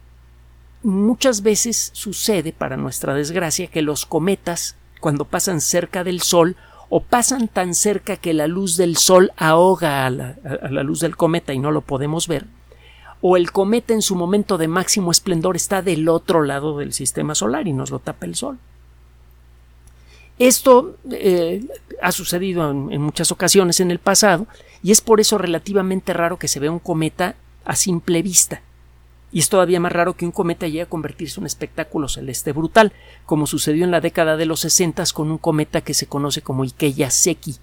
muchas 0.83 1.41
veces 1.41 1.89
sucede, 1.93 2.53
para 2.53 2.77
nuestra 2.77 3.13
desgracia, 3.13 3.67
que 3.67 3.81
los 3.81 4.05
cometas 4.05 4.75
cuando 4.99 5.25
pasan 5.25 5.61
cerca 5.61 6.03
del 6.03 6.21
Sol 6.21 6.55
o 6.89 7.01
pasan 7.01 7.47
tan 7.47 7.73
cerca 7.73 8.15
que 8.17 8.33
la 8.33 8.47
luz 8.47 8.77
del 8.77 8.97
Sol 8.97 9.31
ahoga 9.37 10.05
a 10.05 10.09
la, 10.09 10.83
luz 10.83 11.01
del 11.01 11.17
cometa 11.17 11.53
y 11.53 11.59
no 11.59 11.71
lo 11.71 11.81
podemos 11.81 12.27
ver, 12.27 12.45
o 13.21 13.35
el 13.35 13.51
cometa 13.51 13.93
en 13.93 14.01
su 14.01 14.15
momento 14.15 14.57
de 14.57 14.67
máximo 14.67 15.11
esplendor 15.11 15.55
está 15.55 15.81
del 15.81 16.07
otro 16.07 16.43
lado 16.43 16.77
del 16.77 16.93
sistema 16.93 17.35
solar 17.35 17.67
y 17.67 17.73
nos 17.73 17.91
lo 17.91 17.99
tapa 17.99 18.25
el 18.25 18.35
Sol. 18.35 18.57
Esto 20.39 20.95
eh, 21.11 21.65
ha 22.01 22.11
sucedido 22.11 22.69
en, 22.69 23.01
muchas 23.01 23.31
ocasiones 23.31 23.79
en 23.79 23.89
el 23.89 23.97
pasado 23.99 24.45
y 24.83 24.91
es 24.91 25.01
por 25.01 25.19
eso 25.19 25.37
relativamente 25.37 26.13
raro 26.13 26.37
que 26.37 26.47
se 26.47 26.59
vea 26.59 26.71
un 26.71 26.79
cometa 26.79 27.35
a 27.65 27.75
simple 27.75 28.21
vista. 28.21 28.61
Y 29.31 29.39
es 29.39 29.49
todavía 29.49 29.79
más 29.79 29.91
raro 29.91 30.15
que 30.15 30.25
un 30.25 30.31
cometa 30.31 30.67
llegue 30.67 30.83
a 30.83 30.89
convertirse 30.89 31.39
en 31.39 31.43
un 31.43 31.47
espectáculo 31.47 32.07
celeste 32.07 32.53
brutal, 32.53 32.93
como 33.25 33.45
sucedió 33.45 33.83
en 33.83 33.91
la 33.91 33.99
década 33.99 34.37
de 34.37 34.45
los 34.45 34.61
60 34.61 35.03
con 35.13 35.31
un 35.31 35.37
cometa 35.37 35.81
que 35.81 35.93
se 35.93 36.07
conoce 36.07 36.41
como 36.41 36.63
Ikeya 36.63 37.09
Seki. 37.09 37.55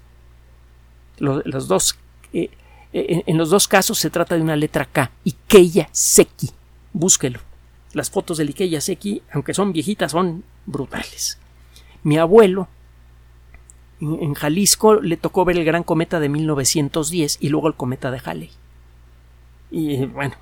Los, 1.17 1.67
dos, 1.67 1.97
eh, 2.33 2.51
eh, 2.93 3.23
en 3.25 3.37
los 3.37 3.49
dos 3.49 3.67
casos 3.67 3.97
se 3.97 4.09
trata 4.09 4.35
de 4.35 4.41
una 4.41 4.55
letra 4.55 4.85
K, 4.85 5.11
Ikeya 5.23 5.89
Seki. 5.91 6.51
Búsquelo. 6.93 7.39
Las 7.93 8.11
fotos 8.11 8.37
del 8.37 8.51
Ikeya 8.51 8.81
Seki, 8.81 9.23
aunque 9.31 9.53
son 9.53 9.73
viejitas, 9.73 10.11
son 10.11 10.43
brutales. 10.65 11.39
Mi 12.03 12.17
abuelo 12.17 12.67
en 14.01 14.33
Jalisco 14.33 14.95
le 14.95 15.17
tocó 15.17 15.45
ver 15.45 15.57
el 15.57 15.65
gran 15.65 15.83
cometa 15.83 16.19
de 16.19 16.29
1910 16.29 17.37
y 17.39 17.49
luego 17.49 17.67
el 17.67 17.75
cometa 17.75 18.11
de 18.11 18.21
Halley. 18.23 18.49
Y 19.71 20.05
bueno, 20.05 20.35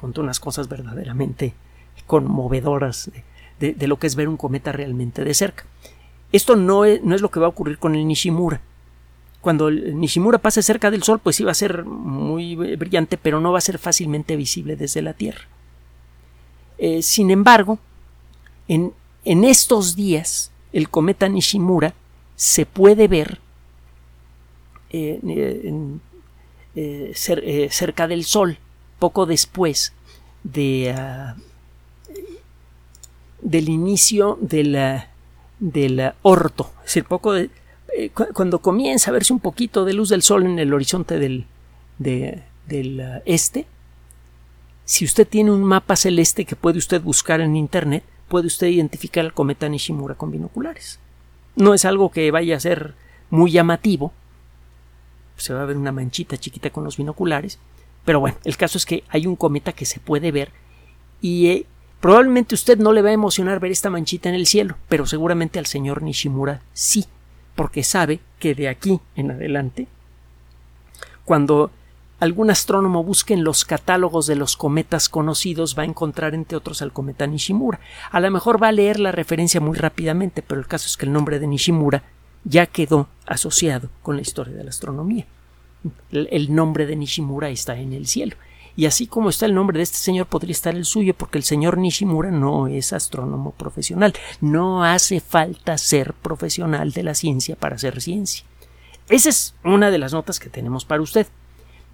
contó 0.00 0.22
unas 0.22 0.40
cosas 0.40 0.68
verdaderamente 0.68 1.52
conmovedoras 2.06 3.10
de, 3.58 3.86
lo 3.86 3.98
que 3.98 4.06
es 4.06 4.16
ver 4.16 4.28
un 4.28 4.38
cometa 4.38 4.72
realmente 4.72 5.22
de 5.22 5.34
cerca. 5.34 5.64
Esto 6.32 6.56
no 6.56 6.86
es, 6.86 7.02
no 7.02 7.14
es, 7.14 7.20
lo 7.20 7.30
que 7.30 7.40
va 7.40 7.46
a 7.46 7.50
ocurrir 7.50 7.78
con 7.78 7.94
el 7.94 8.06
Nishimura. 8.06 8.62
Cuando 9.42 9.68
el 9.68 9.98
Nishimura 9.98 10.38
pase 10.38 10.62
cerca 10.62 10.90
del 10.90 11.02
Sol, 11.02 11.18
pues 11.18 11.36
sí 11.36 11.44
va 11.44 11.50
a 11.50 11.54
ser 11.54 11.84
muy 11.84 12.56
brillante, 12.56 13.18
pero 13.18 13.40
no 13.40 13.52
va 13.52 13.58
a 13.58 13.62
ser 13.62 13.78
fácilmente 13.78 14.36
visible 14.36 14.76
desde 14.76 15.02
la 15.02 15.12
Tierra. 15.12 15.42
Eh, 16.78 17.02
sin 17.02 17.30
embargo, 17.30 17.78
en, 18.68 18.94
en, 19.24 19.44
estos 19.44 19.94
días, 19.94 20.50
el 20.72 20.88
cometa 20.88 21.28
Nishimura 21.28 21.92
se 22.36 22.64
puede 22.64 23.06
ver 23.06 23.38
eh, 24.90 25.20
eh, 26.74 27.68
cerca 27.70 28.08
del 28.08 28.24
Sol 28.24 28.58
poco 29.00 29.26
después 29.26 29.92
de, 30.44 30.94
ah, 30.96 31.36
del 33.42 33.68
inicio 33.68 34.38
del, 34.40 35.02
del 35.58 36.12
orto, 36.22 36.70
es 36.80 36.84
decir, 36.84 37.04
poco 37.04 37.32
de, 37.32 37.50
eh, 37.96 38.10
cuando 38.10 38.60
comienza 38.60 39.10
a 39.10 39.14
verse 39.14 39.32
un 39.32 39.40
poquito 39.40 39.84
de 39.84 39.94
luz 39.94 40.10
del 40.10 40.22
sol 40.22 40.46
en 40.46 40.60
el 40.60 40.72
horizonte 40.72 41.18
del, 41.18 41.46
del 41.98 43.00
ah, 43.00 43.22
este, 43.24 43.66
si 44.84 45.04
usted 45.04 45.26
tiene 45.26 45.50
un 45.50 45.62
mapa 45.62 45.94
celeste 45.96 46.44
que 46.44 46.56
puede 46.56 46.78
usted 46.78 47.00
buscar 47.00 47.40
en 47.40 47.56
internet, 47.56 48.02
puede 48.28 48.48
usted 48.48 48.66
identificar 48.66 49.24
el 49.24 49.32
cometa 49.32 49.68
Nishimura 49.68 50.16
con 50.16 50.32
binoculares. 50.32 50.98
No 51.54 51.74
es 51.74 51.84
algo 51.84 52.10
que 52.10 52.30
vaya 52.30 52.56
a 52.56 52.60
ser 52.60 52.94
muy 53.30 53.52
llamativo. 53.52 54.12
Se 55.36 55.54
va 55.54 55.62
a 55.62 55.66
ver 55.66 55.76
una 55.76 55.92
manchita 55.92 56.36
chiquita 56.36 56.70
con 56.70 56.82
los 56.84 56.96
binoculares, 56.96 57.60
pero 58.10 58.18
bueno, 58.18 58.38
el 58.42 58.56
caso 58.56 58.76
es 58.76 58.86
que 58.86 59.04
hay 59.08 59.28
un 59.28 59.36
cometa 59.36 59.72
que 59.72 59.84
se 59.84 60.00
puede 60.00 60.32
ver 60.32 60.50
y 61.20 61.46
eh, 61.46 61.66
probablemente 62.00 62.56
usted 62.56 62.76
no 62.76 62.92
le 62.92 63.02
va 63.02 63.10
a 63.10 63.12
emocionar 63.12 63.60
ver 63.60 63.70
esta 63.70 63.88
manchita 63.88 64.28
en 64.28 64.34
el 64.34 64.48
cielo, 64.48 64.76
pero 64.88 65.06
seguramente 65.06 65.60
al 65.60 65.66
señor 65.66 66.02
Nishimura 66.02 66.60
sí, 66.72 67.06
porque 67.54 67.84
sabe 67.84 68.18
que 68.40 68.56
de 68.56 68.68
aquí 68.68 68.98
en 69.14 69.30
adelante, 69.30 69.86
cuando 71.24 71.70
algún 72.18 72.50
astrónomo 72.50 73.04
busque 73.04 73.32
en 73.32 73.44
los 73.44 73.64
catálogos 73.64 74.26
de 74.26 74.34
los 74.34 74.56
cometas 74.56 75.08
conocidos 75.08 75.76
va 75.78 75.84
a 75.84 75.86
encontrar 75.86 76.34
entre 76.34 76.56
otros 76.56 76.82
al 76.82 76.92
cometa 76.92 77.28
Nishimura. 77.28 77.78
A 78.10 78.18
lo 78.18 78.28
mejor 78.32 78.60
va 78.60 78.66
a 78.66 78.72
leer 78.72 78.98
la 78.98 79.12
referencia 79.12 79.60
muy 79.60 79.78
rápidamente, 79.78 80.42
pero 80.42 80.60
el 80.60 80.66
caso 80.66 80.88
es 80.88 80.96
que 80.96 81.06
el 81.06 81.12
nombre 81.12 81.38
de 81.38 81.46
Nishimura 81.46 82.02
ya 82.42 82.66
quedó 82.66 83.06
asociado 83.24 83.88
con 84.02 84.16
la 84.16 84.22
historia 84.22 84.56
de 84.56 84.64
la 84.64 84.70
astronomía 84.70 85.28
el 86.12 86.54
nombre 86.54 86.86
de 86.86 86.96
Nishimura 86.96 87.48
está 87.50 87.78
en 87.78 87.92
el 87.92 88.06
cielo. 88.06 88.36
Y 88.76 88.86
así 88.86 89.06
como 89.06 89.28
está 89.28 89.46
el 89.46 89.54
nombre 89.54 89.78
de 89.78 89.82
este 89.82 89.98
señor, 89.98 90.26
podría 90.26 90.52
estar 90.52 90.74
el 90.74 90.84
suyo, 90.84 91.14
porque 91.14 91.38
el 91.38 91.44
señor 91.44 91.76
Nishimura 91.76 92.30
no 92.30 92.66
es 92.66 92.92
astrónomo 92.92 93.52
profesional. 93.52 94.14
No 94.40 94.84
hace 94.84 95.20
falta 95.20 95.76
ser 95.76 96.14
profesional 96.14 96.92
de 96.92 97.02
la 97.02 97.14
ciencia 97.14 97.56
para 97.56 97.76
hacer 97.76 98.00
ciencia. 98.00 98.44
Esa 99.08 99.28
es 99.28 99.54
una 99.64 99.90
de 99.90 99.98
las 99.98 100.12
notas 100.12 100.38
que 100.38 100.48
tenemos 100.48 100.84
para 100.84 101.02
usted. 101.02 101.26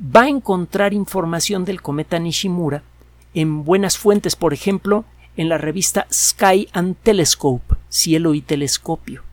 Va 0.01 0.23
a 0.23 0.29
encontrar 0.29 0.93
información 0.93 1.65
del 1.65 1.81
cometa 1.81 2.19
Nishimura 2.19 2.83
en 3.35 3.65
buenas 3.65 3.99
fuentes, 3.99 4.37
por 4.37 4.53
ejemplo, 4.53 5.05
en 5.37 5.49
la 5.49 5.59
revista 5.59 6.07
Sky 6.13 6.69
and 6.73 6.97
Telescope, 7.03 7.75
Cielo 7.89 8.35
y 8.35 8.43
Telescopio. 8.43 9.26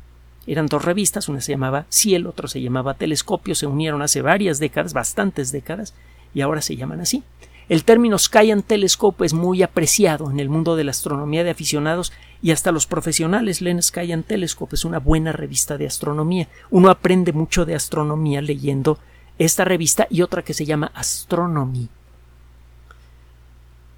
Eran 0.46 0.66
dos 0.68 0.84
revistas, 0.84 1.30
una 1.30 1.42
se 1.42 1.54
llamaba 1.54 1.86
Cielo, 1.90 2.32
otra 2.32 2.48
se 2.48 2.62
llamaba 2.62 2.96
Telescopio, 2.96 3.56
se 3.56 3.68
unieron 3.68 4.02
hace 4.02 4.22
varias 4.22 4.60
décadas, 4.60 4.94
bastantes 4.94 5.52
décadas, 5.52 5.94
y 6.34 6.42
ahora 6.42 6.62
se 6.62 6.76
llaman 6.76 7.02
así. 7.02 7.24
El 7.70 7.86
término 7.86 8.20
Sky 8.20 8.52
and 8.52 8.66
Telescope 8.66 9.26
es 9.26 9.34
muy 9.34 9.64
apreciado 9.64 10.30
en 10.30 10.40
el 10.40 10.50
mundo 10.50 10.76
de 10.76 10.84
la 10.84 10.92
astronomía 10.92 11.46
de 11.46 11.52
aficionados 11.52 12.12
y 12.42 12.52
hasta 12.52 12.74
los 12.74 12.88
profesionales 12.88 13.62
leen 13.62 13.82
Sky 13.82 14.12
and 14.12 14.26
Telescope. 14.26 14.76
Es 14.76 14.84
una 14.84 15.00
buena 15.00 15.32
revista 15.32 15.78
de 15.78 15.88
astronomía. 15.88 16.50
Uno 16.72 16.90
aprende 16.90 17.32
mucho 17.32 17.66
de 17.66 17.76
astronomía 17.76 18.42
leyendo 18.42 19.00
esta 19.40 19.64
revista 19.64 20.08
y 20.10 20.22
otra 20.24 20.44
que 20.44 20.54
se 20.54 20.66
llama 20.66 20.92
Astronomy. 20.94 21.88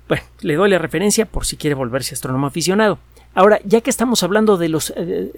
Bueno, 0.07 0.23
le 0.41 0.55
doy 0.55 0.69
la 0.69 0.77
referencia 0.77 1.25
por 1.25 1.45
si 1.45 1.57
quiere 1.57 1.73
volverse 1.73 2.13
astrónomo 2.13 2.45
aficionado. 2.45 2.99
Ahora, 3.35 3.59
ya 3.65 3.81
que 3.81 3.89
estamos 3.89 4.23
hablando 4.23 4.55
de 4.55 4.69
los 4.69 4.93
eh, 4.95 5.33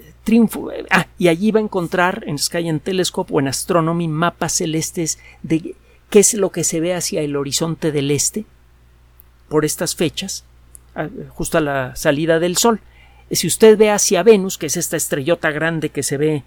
ah, 0.90 1.08
y 1.18 1.26
allí 1.26 1.50
va 1.50 1.58
a 1.58 1.64
encontrar 1.64 2.22
en 2.28 2.38
Sky 2.38 2.68
and 2.68 2.80
Telescope 2.80 3.34
o 3.34 3.40
en 3.40 3.48
Astronomy 3.48 4.06
mapas 4.06 4.52
celestes 4.52 5.18
de 5.42 5.74
qué 6.08 6.20
es 6.20 6.34
lo 6.34 6.52
que 6.52 6.62
se 6.62 6.78
ve 6.78 6.94
hacia 6.94 7.22
el 7.22 7.34
horizonte 7.34 7.90
del 7.90 8.12
este 8.12 8.46
por 9.48 9.64
estas 9.64 9.96
fechas, 9.96 10.44
justo 11.30 11.58
a 11.58 11.60
la 11.60 11.96
salida 11.96 12.38
del 12.38 12.56
Sol. 12.56 12.80
Si 13.30 13.46
usted 13.46 13.76
ve 13.76 13.90
hacia 13.90 14.22
Venus, 14.22 14.58
que 14.58 14.66
es 14.66 14.76
esta 14.76 14.96
estrellota 14.96 15.50
grande 15.50 15.88
que 15.88 16.02
se 16.02 16.18
ve 16.18 16.44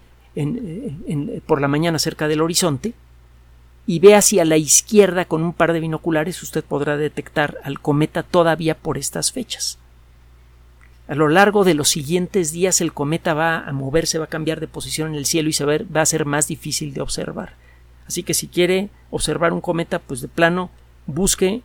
por 1.46 1.60
la 1.60 1.68
mañana 1.68 1.98
cerca 1.98 2.28
del 2.28 2.40
horizonte, 2.40 2.94
y 3.86 3.98
ve 3.98 4.14
hacia 4.14 4.44
la 4.44 4.56
izquierda 4.56 5.24
con 5.24 5.42
un 5.42 5.52
par 5.52 5.72
de 5.72 5.80
binoculares, 5.80 6.42
usted 6.42 6.64
podrá 6.64 6.96
detectar 6.96 7.58
al 7.64 7.80
cometa 7.80 8.22
todavía 8.22 8.76
por 8.76 8.96
estas 8.96 9.32
fechas. 9.32 9.78
A 11.08 11.14
lo 11.14 11.28
largo 11.28 11.64
de 11.64 11.74
los 11.74 11.88
siguientes 11.88 12.52
días 12.52 12.80
el 12.80 12.92
cometa 12.92 13.34
va 13.34 13.58
a 13.58 13.72
moverse, 13.72 14.18
va 14.18 14.26
a 14.26 14.28
cambiar 14.28 14.60
de 14.60 14.68
posición 14.68 15.08
en 15.08 15.14
el 15.16 15.26
cielo 15.26 15.50
y 15.50 15.84
va, 15.84 16.00
a 16.00 16.06
ser 16.06 16.24
más 16.26 16.46
difícil 16.48 16.94
de 16.94 17.00
observar. 17.00 17.54
Así 18.06 18.22
que 18.22 18.34
si 18.34 18.48
quiere 18.48 18.88
observar 19.10 19.52
un 19.52 19.60
cometa, 19.60 19.98
pues 19.98 20.20
de 20.20 20.28
plano 20.28 20.70
busque 21.06 21.62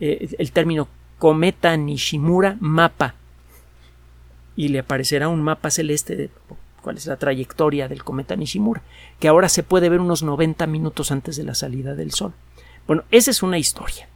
eh, 0.00 0.28
el 0.38 0.52
término 0.52 0.88
cometa 1.18 1.76
Nishimura 1.76 2.56
mapa 2.60 3.14
y 4.56 4.68
le 4.68 4.80
aparecerá 4.80 5.28
un 5.28 5.42
mapa 5.42 5.70
celeste 5.70 6.16
de 6.16 6.30
cuál 6.82 6.96
es 6.96 7.06
la 7.06 7.16
trayectoria 7.16 7.88
del 7.88 8.04
cometa 8.04 8.36
Nishimura, 8.36 8.82
que 9.20 9.28
ahora 9.28 9.48
se 9.48 9.62
puede 9.62 9.88
ver 9.88 10.00
unos 10.00 10.22
90 10.22 10.66
minutos 10.66 11.12
antes 11.12 11.36
de 11.36 11.44
la 11.44 11.54
salida 11.54 11.94
del 11.94 12.12
Sol. 12.12 12.32
Bueno, 12.86 13.04
esa 13.10 13.30
es 13.30 13.42
una 13.42 13.58
historia 13.58 14.08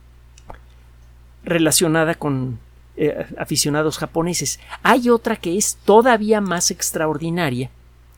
relacionada 1.45 2.14
con 2.14 2.59
eh, 2.96 3.26
aficionados 3.38 3.99
japoneses. 3.99 4.61
Hay 4.82 5.08
otra 5.08 5.37
que 5.37 5.56
es 5.56 5.76
todavía 5.84 6.40
más 6.40 6.70
extraordinaria 6.70 7.70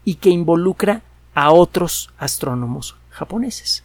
y 0.05 0.17
que 0.17 0.31
involucra 0.31 1.03
a 1.35 1.53
otros 1.53 2.11
astrónomos 2.19 2.97
japoneses. 3.11 3.85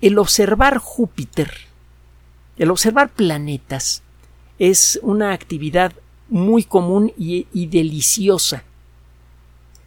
El 0.00 0.18
observar 0.18 0.78
Júpiter, 0.78 1.52
el 2.56 2.70
observar 2.70 3.08
planetas, 3.10 4.02
es 4.58 4.98
una 5.02 5.32
actividad 5.32 5.92
muy 6.28 6.64
común 6.64 7.12
y, 7.16 7.66
deliciosa. 7.66 8.64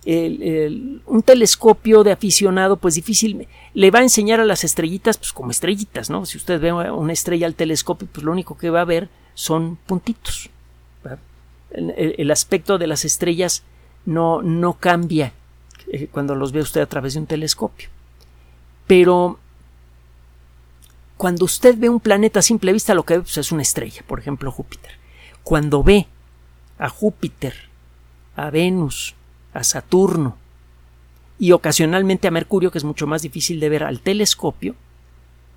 Un 0.05 1.23
telescopio 1.23 2.03
de 2.03 2.11
aficionado, 2.11 2.77
pues 2.77 2.95
difícil, 2.95 3.47
le 3.73 3.91
va 3.91 3.99
a 3.99 4.03
enseñar 4.03 4.39
a 4.39 4.45
las 4.45 4.63
estrellitas, 4.63 5.17
pues 5.17 5.31
como 5.31 5.51
estrellitas, 5.51 6.09
¿no? 6.09 6.25
Si 6.25 6.37
usted 6.37 6.59
ve 6.59 6.71
una 6.71 7.13
estrella 7.13 7.45
al 7.45 7.55
telescopio, 7.55 8.07
pues 8.11 8.23
lo 8.23 8.31
único 8.31 8.57
que 8.57 8.69
va 8.69 8.81
a 8.81 8.85
ver 8.85 9.09
son 9.33 9.75
puntitos. 9.75 10.49
El, 11.71 12.29
aspecto 12.31 12.77
de 12.77 12.87
las 12.87 13.05
estrellas 13.05 13.63
no, 14.05 14.41
no 14.41 14.73
cambia 14.73 15.31
eh, 15.87 16.07
cuando 16.11 16.35
los 16.35 16.51
ve 16.51 16.59
usted 16.59 16.81
a 16.81 16.85
través 16.85 17.13
de 17.13 17.21
un 17.21 17.27
telescopio. 17.27 17.87
Pero 18.87 19.39
cuando 21.15 21.45
usted 21.45 21.77
ve 21.77 21.87
un 21.87 22.01
planeta 22.01 22.39
a 22.39 22.41
simple 22.41 22.73
vista, 22.73 22.93
lo 22.93 23.03
que 23.03 23.17
ve 23.17 23.21
pues, 23.21 23.37
es 23.37 23.51
una 23.53 23.61
estrella, 23.61 24.03
por 24.05 24.19
ejemplo 24.19 24.51
Júpiter. 24.51 24.91
Cuando 25.43 25.81
ve 25.81 26.07
a 26.77 26.89
Júpiter, 26.89 27.53
a 28.35 28.49
Venus, 28.49 29.15
a 29.53 29.63
Saturno 29.63 30.37
y 31.39 31.51
ocasionalmente 31.51 32.27
a 32.27 32.31
Mercurio, 32.31 32.71
que 32.71 32.77
es 32.77 32.83
mucho 32.83 33.07
más 33.07 33.21
difícil 33.21 33.59
de 33.59 33.69
ver 33.69 33.83
al 33.83 33.99
telescopio, 33.99 34.75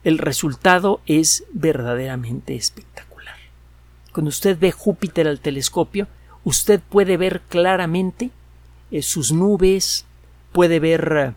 el 0.03 0.19
resultado 0.19 1.01
es 1.07 1.45
verdaderamente 1.53 2.55
espectacular. 2.55 3.37
Cuando 4.13 4.29
usted 4.29 4.59
ve 4.59 4.73
Júpiter 4.73 5.29
al 5.29 5.41
telescopio, 5.41 6.07
usted 6.45 6.81
puede 6.81 7.17
ver 7.17 7.41
claramente 7.49 8.31
eh, 8.91 9.03
sus 9.03 9.33
nubes, 9.33 10.07
puede 10.53 10.79
ver 10.79 11.35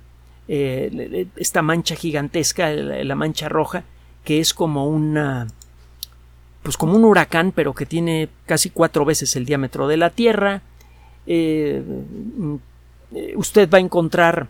eh, 0.48 1.28
esta 1.36 1.62
mancha 1.62 1.96
gigantesca, 1.96 2.70
la 2.72 3.16
mancha 3.16 3.50
roja, 3.50 3.84
que 4.24 4.40
es 4.40 4.54
como 4.54 4.88
una 4.88 5.48
pues 6.67 6.76
como 6.76 6.98
un 6.98 7.06
huracán, 7.06 7.54
pero 7.54 7.74
que 7.74 7.86
tiene 7.86 8.28
casi 8.46 8.70
cuatro 8.70 9.06
veces 9.06 9.38
el 9.38 9.46
diámetro 9.46 9.88
de 9.88 9.96
la 9.96 10.10
Tierra. 10.10 10.62
Eh, 11.28 11.84
usted 13.36 13.70
va 13.70 13.78
a 13.78 13.82
encontrar 13.82 14.50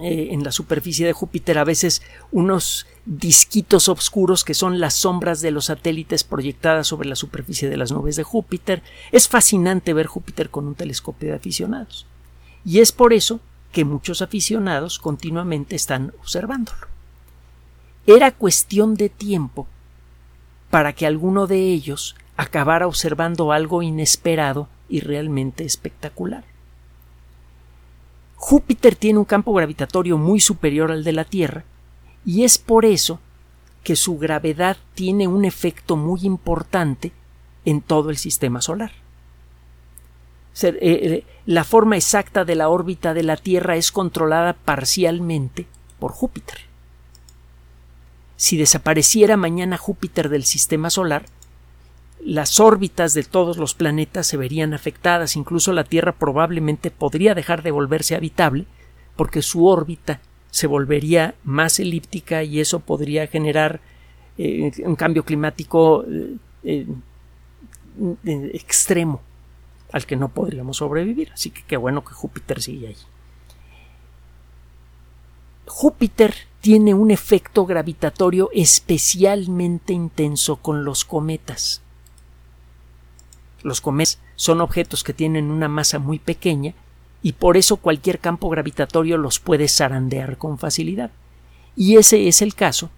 eh, 0.00 0.28
en 0.32 0.42
la 0.42 0.50
superficie 0.50 1.06
de 1.06 1.12
Júpiter 1.12 1.56
a 1.56 1.64
veces 1.64 2.02
unos 2.32 2.86
disquitos 3.06 3.88
oscuros 3.88 4.42
que 4.42 4.54
son 4.54 4.80
las 4.80 4.94
sombras 4.94 5.40
de 5.40 5.52
los 5.52 5.66
satélites 5.66 6.24
proyectadas 6.24 6.88
sobre 6.88 7.08
la 7.08 7.14
superficie 7.14 7.68
de 7.68 7.76
las 7.76 7.92
nubes 7.92 8.16
de 8.16 8.24
Júpiter. 8.24 8.82
Es 9.12 9.28
fascinante 9.28 9.92
ver 9.92 10.06
Júpiter 10.06 10.50
con 10.50 10.66
un 10.66 10.74
telescopio 10.74 11.28
de 11.28 11.36
aficionados. 11.36 12.06
Y 12.64 12.80
es 12.80 12.90
por 12.90 13.12
eso 13.12 13.40
que 13.70 13.84
muchos 13.84 14.20
aficionados 14.20 14.98
continuamente 14.98 15.76
están 15.76 16.12
observándolo. 16.20 16.88
Era 18.06 18.32
cuestión 18.32 18.96
de 18.96 19.08
tiempo 19.08 19.68
para 20.70 20.92
que 20.92 21.06
alguno 21.06 21.46
de 21.46 21.58
ellos 21.72 22.16
acabara 22.36 22.86
observando 22.86 23.52
algo 23.52 23.82
inesperado 23.82 24.68
y 24.88 25.00
realmente 25.00 25.64
espectacular. 25.64 26.44
Júpiter 28.36 28.96
tiene 28.96 29.18
un 29.18 29.24
campo 29.24 29.54
gravitatorio 29.54 30.18
muy 30.18 30.40
superior 30.40 30.90
al 30.90 31.04
de 31.04 31.12
la 31.12 31.24
Tierra 31.24 31.64
y 32.26 32.44
es 32.44 32.58
por 32.58 32.84
eso 32.84 33.20
que 33.82 33.96
su 33.96 34.18
gravedad 34.18 34.76
tiene 34.94 35.28
un 35.28 35.44
efecto 35.44 35.96
muy 35.96 36.20
importante 36.22 37.12
en 37.64 37.80
todo 37.80 38.10
el 38.10 38.16
sistema 38.16 38.60
solar. 38.60 38.92
Eh, 40.62 40.76
eh, 40.80 41.24
la 41.46 41.64
forma 41.64 41.96
exacta 41.96 42.44
de 42.44 42.54
la 42.54 42.68
órbita 42.68 43.12
de 43.12 43.22
la 43.22 43.36
Tierra 43.36 43.76
es 43.76 43.92
controlada 43.92 44.52
parcialmente 44.52 45.66
por 45.98 46.12
Júpiter. 46.12 46.58
Si 48.36 48.56
desapareciera 48.56 49.36
mañana 49.36 49.76
Júpiter 49.76 50.28
del 50.28 50.44
sistema 50.44 50.90
solar, 50.90 51.26
las 52.20 52.60
órbitas 52.60 53.14
de 53.14 53.22
todos 53.22 53.58
los 53.58 53.74
planetas 53.74 54.26
se 54.26 54.36
verían 54.36 54.74
afectadas, 54.74 55.36
incluso 55.36 55.72
la 55.72 55.84
Tierra 55.84 56.12
probablemente 56.12 56.90
podría 56.90 57.34
dejar 57.34 57.62
de 57.62 57.70
volverse 57.70 58.14
habitable, 58.14 58.66
porque 59.16 59.42
su 59.42 59.66
órbita 59.66 60.20
se 60.50 60.66
volvería 60.66 61.34
más 61.44 61.80
elíptica 61.80 62.42
y 62.42 62.60
eso 62.60 62.80
podría 62.80 63.26
generar 63.26 63.80
eh, 64.38 64.72
un 64.84 64.96
cambio 64.96 65.24
climático 65.24 66.04
eh, 66.04 66.36
eh, 66.64 68.50
extremo 68.52 69.20
al 69.92 70.06
que 70.06 70.16
no 70.16 70.28
podríamos 70.28 70.78
sobrevivir. 70.78 71.30
Así 71.32 71.50
que 71.50 71.62
qué 71.62 71.76
bueno 71.76 72.04
que 72.04 72.14
Júpiter 72.14 72.60
sigue 72.60 72.88
ahí. 72.88 72.96
Júpiter 75.66 76.34
tiene 76.60 76.94
un 76.94 77.10
efecto 77.10 77.66
gravitatorio 77.66 78.50
especialmente 78.52 79.92
intenso 79.92 80.56
con 80.56 80.84
los 80.84 81.04
cometas. 81.04 81.83
Los 83.64 83.80
cometas 83.80 84.20
son 84.36 84.60
objetos 84.60 85.02
que 85.02 85.14
tienen 85.14 85.50
una 85.50 85.68
masa 85.68 85.98
muy 85.98 86.20
pequeña 86.20 86.74
y 87.22 87.32
por 87.32 87.56
eso 87.56 87.78
cualquier 87.78 88.20
campo 88.20 88.50
gravitatorio 88.50 89.16
los 89.16 89.40
puede 89.40 89.66
zarandear 89.66 90.36
con 90.36 90.58
facilidad. 90.58 91.10
Y 91.74 91.96
ese 91.96 92.28
es 92.28 92.42
el 92.42 92.54
caso 92.54 92.90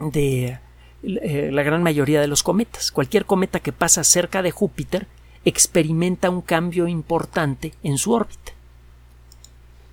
de 0.00 0.58
eh, 1.04 1.50
la 1.52 1.62
gran 1.62 1.84
mayoría 1.84 2.20
de 2.20 2.26
los 2.26 2.42
cometas. 2.42 2.90
Cualquier 2.90 3.24
cometa 3.24 3.60
que 3.60 3.72
pasa 3.72 4.02
cerca 4.02 4.42
de 4.42 4.50
Júpiter 4.50 5.06
experimenta 5.44 6.28
un 6.28 6.42
cambio 6.42 6.88
importante 6.88 7.72
en 7.84 7.96
su 7.96 8.12
órbita. 8.12 8.52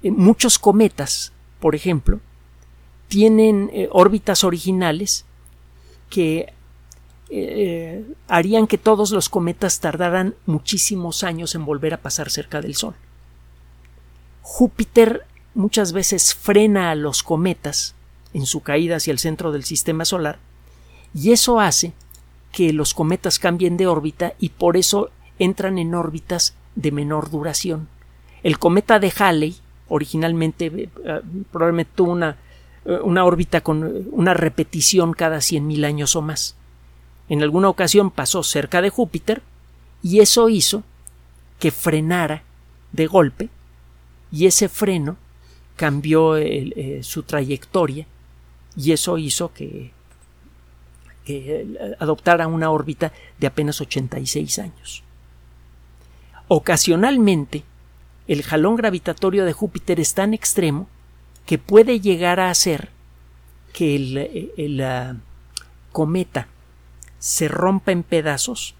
Eh, 0.01 0.09
muchos 0.09 0.57
cometas, 0.57 1.31
por 1.59 1.75
ejemplo, 1.75 2.19
tienen 3.07 3.69
eh, 3.71 3.87
órbitas 3.91 4.43
originales 4.43 5.25
que 6.09 6.54
eh, 7.29 8.05
harían 8.27 8.67
que 8.67 8.77
todos 8.77 9.11
los 9.11 9.29
cometas 9.29 9.79
tardaran 9.79 10.35
muchísimos 10.45 11.23
años 11.23 11.55
en 11.55 11.65
volver 11.65 11.93
a 11.93 12.01
pasar 12.01 12.29
cerca 12.29 12.61
del 12.61 12.75
Sol. 12.75 12.95
Júpiter 14.41 15.25
muchas 15.53 15.91
veces 15.91 16.35
frena 16.35 16.91
a 16.91 16.95
los 16.95 17.23
cometas 17.23 17.95
en 18.33 18.45
su 18.45 18.61
caída 18.61 18.97
hacia 18.97 19.11
el 19.11 19.19
centro 19.19 19.51
del 19.51 19.63
sistema 19.63 20.05
solar 20.05 20.37
y 21.13 21.31
eso 21.31 21.59
hace 21.59 21.93
que 22.51 22.73
los 22.73 22.93
cometas 22.93 23.39
cambien 23.39 23.77
de 23.77 23.87
órbita 23.87 24.33
y 24.39 24.49
por 24.49 24.77
eso 24.77 25.09
entran 25.39 25.77
en 25.77 25.95
órbitas 25.95 26.53
de 26.75 26.91
menor 26.91 27.29
duración. 27.29 27.87
El 28.43 28.59
cometa 28.59 28.99
de 28.99 29.11
Halley 29.17 29.55
originalmente 29.87 30.65
eh, 30.67 31.21
probablemente 31.51 31.91
tuvo 31.95 32.11
una 32.11 32.37
eh, 32.85 32.99
una 33.03 33.25
órbita 33.25 33.61
con 33.61 34.07
una 34.11 34.33
repetición 34.33 35.13
cada 35.13 35.41
cien 35.41 35.67
mil 35.67 35.83
años 35.85 36.15
o 36.15 36.21
más. 36.21 36.55
En 37.29 37.41
alguna 37.41 37.69
ocasión 37.69 38.11
pasó 38.11 38.43
cerca 38.43 38.81
de 38.81 38.89
Júpiter 38.89 39.41
y 40.03 40.19
eso 40.19 40.49
hizo 40.49 40.83
que 41.59 41.71
frenara 41.71 42.43
de 42.91 43.07
golpe 43.07 43.49
y 44.31 44.45
ese 44.45 44.69
freno 44.69 45.17
cambió 45.75 46.37
eh, 46.37 46.99
su 47.01 47.23
trayectoria 47.23 48.07
y 48.77 48.91
eso 48.91 49.17
hizo 49.17 49.53
que, 49.53 49.91
eh, 51.27 51.95
adoptara 51.99 52.47
una 52.47 52.69
órbita 52.69 53.11
de 53.39 53.47
apenas 53.47 53.81
86 53.81 54.59
años. 54.59 55.03
Ocasionalmente, 56.47 57.63
el 58.27 58.43
jalón 58.43 58.75
gravitatorio 58.75 59.45
de 59.45 59.53
Júpiter 59.53 59.99
es 59.99 60.13
tan 60.13 60.33
extremo 60.33 60.87
que 61.45 61.57
puede 61.57 61.99
llegar 61.99 62.39
a 62.39 62.49
hacer 62.49 62.89
que 63.73 63.95
el, 64.57 64.81
ah, 64.81 65.15
cometa 65.91 66.47
se 67.19 67.47
rompa 67.47 67.91
en 67.91 68.03
pedazos 68.03 68.75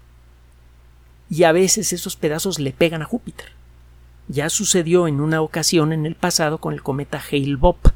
y 1.28 1.44
a 1.44 1.52
veces 1.52 1.92
esos 1.92 2.16
pedazos 2.16 2.58
le 2.58 2.72
pegan 2.72 3.02
a 3.02 3.06
Júpiter. 3.06 3.46
Ya 4.28 4.48
sucedió 4.48 5.06
en 5.08 5.20
una 5.20 5.40
ocasión 5.40 5.92
en 5.92 6.06
el 6.06 6.14
pasado 6.14 6.58
con 6.58 6.72
el 6.72 6.82
cometa 6.82 7.20
Hale-Bopp. 7.20 7.88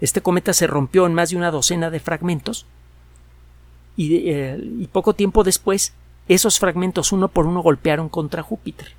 Este 0.00 0.20
cometa 0.20 0.52
se 0.52 0.66
rompió 0.66 1.06
en 1.06 1.14
más 1.14 1.30
de 1.30 1.36
una 1.36 1.50
docena 1.50 1.90
de 1.90 2.00
fragmentos 2.00 2.66
y, 3.96 4.28
eh, 4.28 4.88
poco 4.92 5.14
tiempo 5.14 5.42
después 5.42 5.94
esos 6.28 6.58
fragmentos 6.58 7.12
uno 7.12 7.28
por 7.28 7.46
uno 7.46 7.62
golpearon 7.62 8.08
contra 8.08 8.42
Júpiter 8.42 8.92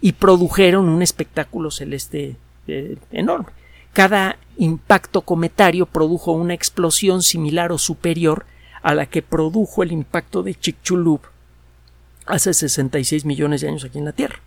y 0.00 0.12
produjeron 0.12 0.88
un 0.88 1.00
espectáculo 1.00 1.70
celeste 1.70 2.36
eh, 2.66 2.96
enorme. 3.12 3.48
Cada 3.92 4.36
impacto 4.56 5.22
cometario 5.22 5.86
produjo 5.86 6.32
una 6.32 6.54
explosión 6.54 7.22
similar 7.22 7.72
o 7.72 7.78
superior 7.78 8.46
a 8.82 8.94
la 8.94 9.06
que 9.06 9.22
produjo 9.22 9.82
el 9.82 9.92
impacto 9.92 10.42
de 10.42 10.54
Chicxulub 10.54 11.20
hace 12.26 12.54
66 12.54 13.24
millones 13.24 13.60
de 13.60 13.68
años 13.68 13.84
aquí 13.84 13.98
en 13.98 14.04
la 14.04 14.12
Tierra. 14.12 14.40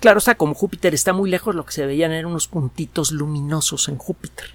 Claro 0.00 0.18
está, 0.18 0.36
como 0.36 0.54
Júpiter 0.54 0.94
está 0.94 1.12
muy 1.12 1.28
lejos, 1.28 1.54
lo 1.54 1.64
que 1.64 1.72
se 1.72 1.86
veían 1.86 2.12
eran 2.12 2.30
unos 2.30 2.46
puntitos 2.46 3.10
luminosos 3.10 3.88
en 3.88 3.98
Júpiter. 3.98 4.52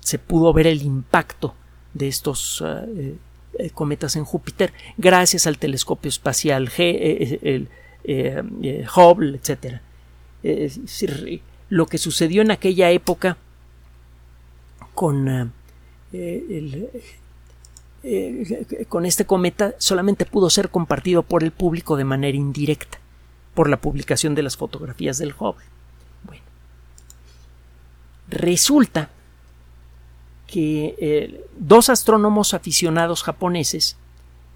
Se 0.00 0.18
pudo 0.18 0.52
ver 0.52 0.66
el 0.66 0.82
impacto 0.82 1.54
de 1.92 2.08
estos 2.08 2.64
eh, 2.66 3.16
eh, 3.58 3.70
cometas 3.70 4.14
en 4.14 4.24
Júpiter 4.24 4.72
gracias 4.98 5.48
al 5.48 5.58
telescopio 5.58 6.08
espacial 6.08 6.68
G, 6.68 7.38
el, 7.42 7.68
eh, 8.04 8.42
eh, 8.62 8.86
Hubble, 8.94 9.36
etc. 9.36 9.80
lo 11.68 11.86
que 11.86 11.98
sucedió 11.98 12.42
en 12.42 12.52
aquella 12.52 12.90
época 12.90 13.36
con, 14.94 15.52
eh, 18.02 18.86
con 18.88 19.06
este 19.06 19.26
cometa 19.26 19.74
solamente 19.78 20.24
pudo 20.24 20.50
ser 20.50 20.70
compartido 20.70 21.22
por 21.22 21.42
el 21.42 21.50
público 21.50 21.96
de 21.96 22.04
manera 22.04 22.36
indirecta, 22.36 22.98
por 23.54 23.68
la 23.68 23.80
publicación 23.80 24.34
de 24.34 24.42
las 24.42 24.56
fotografías 24.56 25.18
del 25.18 25.34
Hubble. 25.38 25.64
Bueno, 26.24 26.42
resulta 28.28 29.10
que 30.46 31.44
dos 31.58 31.90
astrónomos 31.90 32.54
aficionados 32.54 33.22
japoneses 33.22 33.96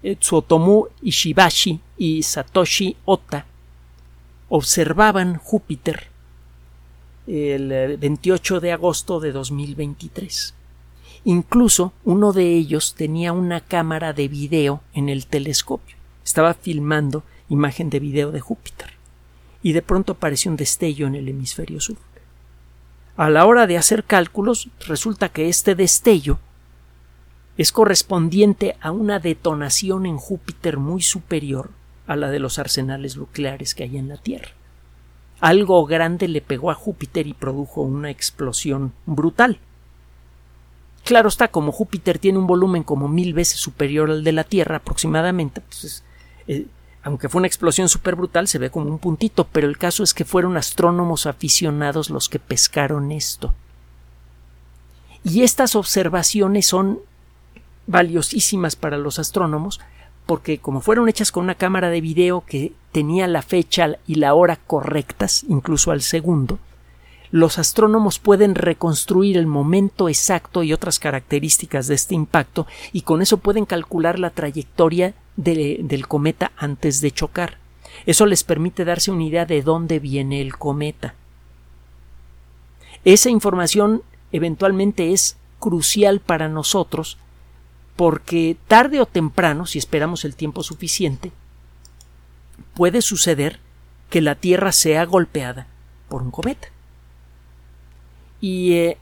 Tsutomu 0.03 0.87
Ishibashi 1.01 1.79
y 1.97 2.23
Satoshi 2.23 2.97
Ota 3.05 3.45
observaban 4.49 5.37
Júpiter 5.37 6.07
el 7.25 7.97
28 7.97 8.59
de 8.59 8.71
agosto 8.73 9.19
de 9.19 9.31
2023. 9.31 10.53
Incluso 11.25 11.93
uno 12.03 12.33
de 12.33 12.53
ellos 12.53 12.95
tenía 12.95 13.31
una 13.31 13.61
cámara 13.61 14.13
de 14.13 14.27
video 14.27 14.81
en 14.93 15.09
el 15.09 15.25
telescopio. 15.25 15.95
Estaba 16.23 16.53
filmando 16.53 17.23
imagen 17.49 17.89
de 17.89 17.99
video 17.99 18.31
de 18.31 18.41
Júpiter. 18.41 18.91
Y 19.61 19.71
de 19.71 19.81
pronto 19.81 20.13
apareció 20.13 20.51
un 20.51 20.57
destello 20.57 21.07
en 21.07 21.15
el 21.15 21.29
hemisferio 21.29 21.79
sur. 21.79 21.97
A 23.15 23.29
la 23.29 23.45
hora 23.45 23.67
de 23.67 23.77
hacer 23.77 24.03
cálculos, 24.03 24.69
resulta 24.87 25.29
que 25.29 25.47
este 25.47 25.75
destello 25.75 26.39
es 27.57 27.71
correspondiente 27.71 28.75
a 28.81 28.91
una 28.91 29.19
detonación 29.19 30.05
en 30.05 30.17
Júpiter 30.17 30.77
muy 30.77 31.01
superior 31.01 31.69
a 32.07 32.15
la 32.15 32.31
de 32.31 32.39
los 32.39 32.59
arsenales 32.59 33.15
nucleares 33.15 33.75
que 33.75 33.83
hay 33.83 33.97
en 33.97 34.09
la 34.09 34.17
Tierra. 34.17 34.49
Algo 35.39 35.85
grande 35.85 36.27
le 36.27 36.41
pegó 36.41 36.71
a 36.71 36.75
Júpiter 36.75 37.27
y 37.27 37.33
produjo 37.33 37.81
una 37.81 38.09
explosión 38.09 38.93
brutal. 39.05 39.59
Claro 41.03 41.27
está, 41.27 41.49
como 41.49 41.71
Júpiter 41.71 42.17
tiene 42.17 42.39
un 42.39 42.47
volumen 42.47 42.83
como 42.83 43.09
mil 43.09 43.33
veces 43.33 43.59
superior 43.59 44.09
al 44.09 44.23
de 44.23 44.31
la 44.31 44.43
Tierra 44.43 44.77
aproximadamente, 44.77 45.61
eh, 46.47 46.65
aunque 47.03 47.27
fue 47.27 47.39
una 47.39 47.47
explosión 47.47 47.89
súper 47.89 48.15
brutal, 48.15 48.47
se 48.47 48.59
ve 48.59 48.69
como 48.69 48.89
un 48.89 48.99
puntito, 48.99 49.45
pero 49.51 49.67
el 49.67 49.77
caso 49.77 50.03
es 50.03 50.13
que 50.13 50.23
fueron 50.23 50.55
astrónomos 50.55 51.25
aficionados 51.25 52.09
los 52.09 52.29
que 52.29 52.39
pescaron 52.39 53.11
esto. 53.11 53.53
Y 55.25 55.43
estas 55.43 55.75
observaciones 55.75 56.65
son 56.67 56.99
valiosísimas 57.87 58.77
para 58.77 58.97
los 58.97 59.19
astrónomos 59.19 59.81
porque 60.25 60.59
como 60.59 60.81
fueron 60.81 61.09
hechas 61.09 61.31
con 61.31 61.43
una 61.43 61.55
cámara 61.55 61.89
de 61.89 62.01
video 62.01 62.43
que 62.45 62.73
tenía 62.91 63.27
la 63.27 63.41
fecha 63.41 63.97
y 64.07 64.15
la 64.15 64.33
hora 64.33 64.55
correctas, 64.55 65.43
incluso 65.49 65.91
al 65.91 66.01
segundo, 66.01 66.59
los 67.33 67.57
astrónomos 67.57 68.19
pueden 68.19 68.53
reconstruir 68.53 69.37
el 69.37 69.47
momento 69.47 70.07
exacto 70.07 70.61
y 70.61 70.71
otras 70.71 70.99
características 70.99 71.87
de 71.87 71.95
este 71.95 72.13
impacto 72.13 72.67
y 72.91 73.01
con 73.01 73.23
eso 73.23 73.39
pueden 73.39 73.65
calcular 73.65 74.19
la 74.19 74.29
trayectoria 74.29 75.15
del 75.35 76.07
cometa 76.07 76.51
antes 76.57 77.01
de 77.01 77.09
chocar. 77.09 77.57
Eso 78.05 78.27
les 78.27 78.43
permite 78.43 78.85
darse 78.85 79.09
una 79.09 79.23
idea 79.23 79.47
de 79.47 79.63
dónde 79.63 79.97
viene 79.97 80.41
el 80.41 80.55
cometa. 80.55 81.15
Esa 83.03 83.31
información 83.31 84.03
eventualmente 84.31 85.11
es 85.11 85.35
crucial 85.57 86.19
para 86.19 86.49
nosotros 86.49 87.17
porque 87.95 88.57
tarde 88.67 89.01
o 89.01 89.07
temprano, 89.07 89.65
si 89.65 89.79
esperamos 89.79 90.23
el 90.23 90.35
tiempo 90.35 90.61
suficiente, 90.61 91.31
puede 92.75 93.01
suceder 93.01 93.59
que 94.11 94.21
la 94.21 94.35
Tierra 94.35 94.71
sea 94.71 95.03
golpeada 95.05 95.65
por 96.09 96.21
un 96.21 96.29
cometa. 96.29 96.72
Y 98.43 98.73
eh, 98.73 98.97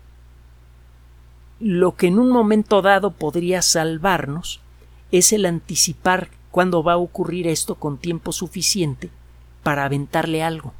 lo 1.59 1.95
que 1.95 2.05
en 2.05 2.19
un 2.19 2.29
momento 2.29 2.83
dado 2.83 3.09
podría 3.09 3.63
salvarnos 3.63 4.61
es 5.11 5.33
el 5.33 5.47
anticipar 5.47 6.29
cuándo 6.51 6.83
va 6.83 6.93
a 6.93 6.97
ocurrir 6.97 7.47
esto 7.47 7.73
con 7.73 7.97
tiempo 7.97 8.33
suficiente 8.33 9.09
para 9.63 9.83
aventarle 9.83 10.43
algo. 10.43 10.73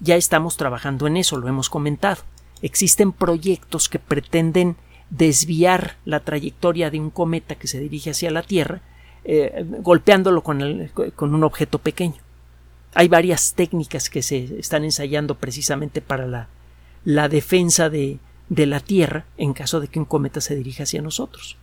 Ya 0.00 0.16
estamos 0.16 0.56
trabajando 0.56 1.06
en 1.06 1.16
eso, 1.16 1.36
lo 1.36 1.46
hemos 1.46 1.70
comentado. 1.70 2.22
Existen 2.62 3.12
proyectos 3.12 3.88
que 3.88 4.00
pretenden 4.00 4.74
desviar 5.10 5.94
la 6.04 6.18
trayectoria 6.18 6.90
de 6.90 6.98
un 6.98 7.10
cometa 7.10 7.54
que 7.54 7.68
se 7.68 7.78
dirige 7.78 8.10
hacia 8.10 8.32
la 8.32 8.42
Tierra, 8.42 8.80
eh, 9.22 9.64
golpeándolo 9.82 10.42
con, 10.42 10.90
con, 11.14 11.32
un 11.32 11.44
objeto 11.44 11.78
pequeño. 11.78 12.20
Hay 12.94 13.06
varias 13.06 13.54
técnicas 13.54 14.10
que 14.10 14.22
se 14.22 14.58
están 14.58 14.82
ensayando 14.82 15.36
precisamente 15.36 16.00
para 16.00 16.26
la, 16.26 16.48
la 17.04 17.28
defensa 17.28 17.90
de, 17.90 18.18
de 18.48 18.66
la 18.66 18.80
Tierra 18.80 19.24
en 19.36 19.52
caso 19.52 19.80
de 19.80 19.88
que 19.88 19.98
un 19.98 20.04
cometa 20.04 20.40
se 20.40 20.56
dirija 20.56 20.84
hacia 20.84 21.02
nosotros. 21.02 21.56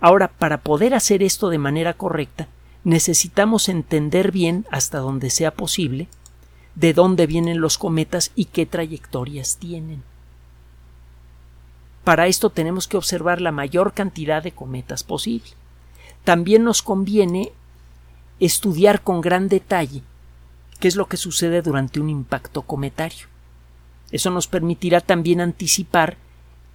Ahora, 0.00 0.28
para 0.28 0.62
poder 0.62 0.94
hacer 0.94 1.22
esto 1.22 1.48
de 1.48 1.58
manera 1.58 1.94
correcta, 1.94 2.48
necesitamos 2.84 3.68
entender 3.68 4.32
bien, 4.32 4.66
hasta 4.70 4.98
donde 4.98 5.30
sea 5.30 5.52
posible, 5.52 6.08
de 6.74 6.92
dónde 6.92 7.26
vienen 7.26 7.60
los 7.60 7.78
cometas 7.78 8.32
y 8.34 8.46
qué 8.46 8.66
trayectorias 8.66 9.58
tienen. 9.58 10.02
Para 12.04 12.26
esto 12.26 12.50
tenemos 12.50 12.88
que 12.88 12.96
observar 12.96 13.40
la 13.40 13.52
mayor 13.52 13.92
cantidad 13.92 14.42
de 14.42 14.52
cometas 14.52 15.04
posible. 15.04 15.50
También 16.24 16.64
nos 16.64 16.82
conviene 16.82 17.52
estudiar 18.40 19.02
con 19.02 19.20
gran 19.20 19.48
detalle 19.48 20.02
qué 20.80 20.88
es 20.88 20.96
lo 20.96 21.06
que 21.06 21.16
sucede 21.16 21.62
durante 21.62 22.00
un 22.00 22.10
impacto 22.10 22.62
cometario. 22.62 23.31
Eso 24.12 24.30
nos 24.30 24.46
permitirá 24.46 25.00
también 25.00 25.40
anticipar 25.40 26.18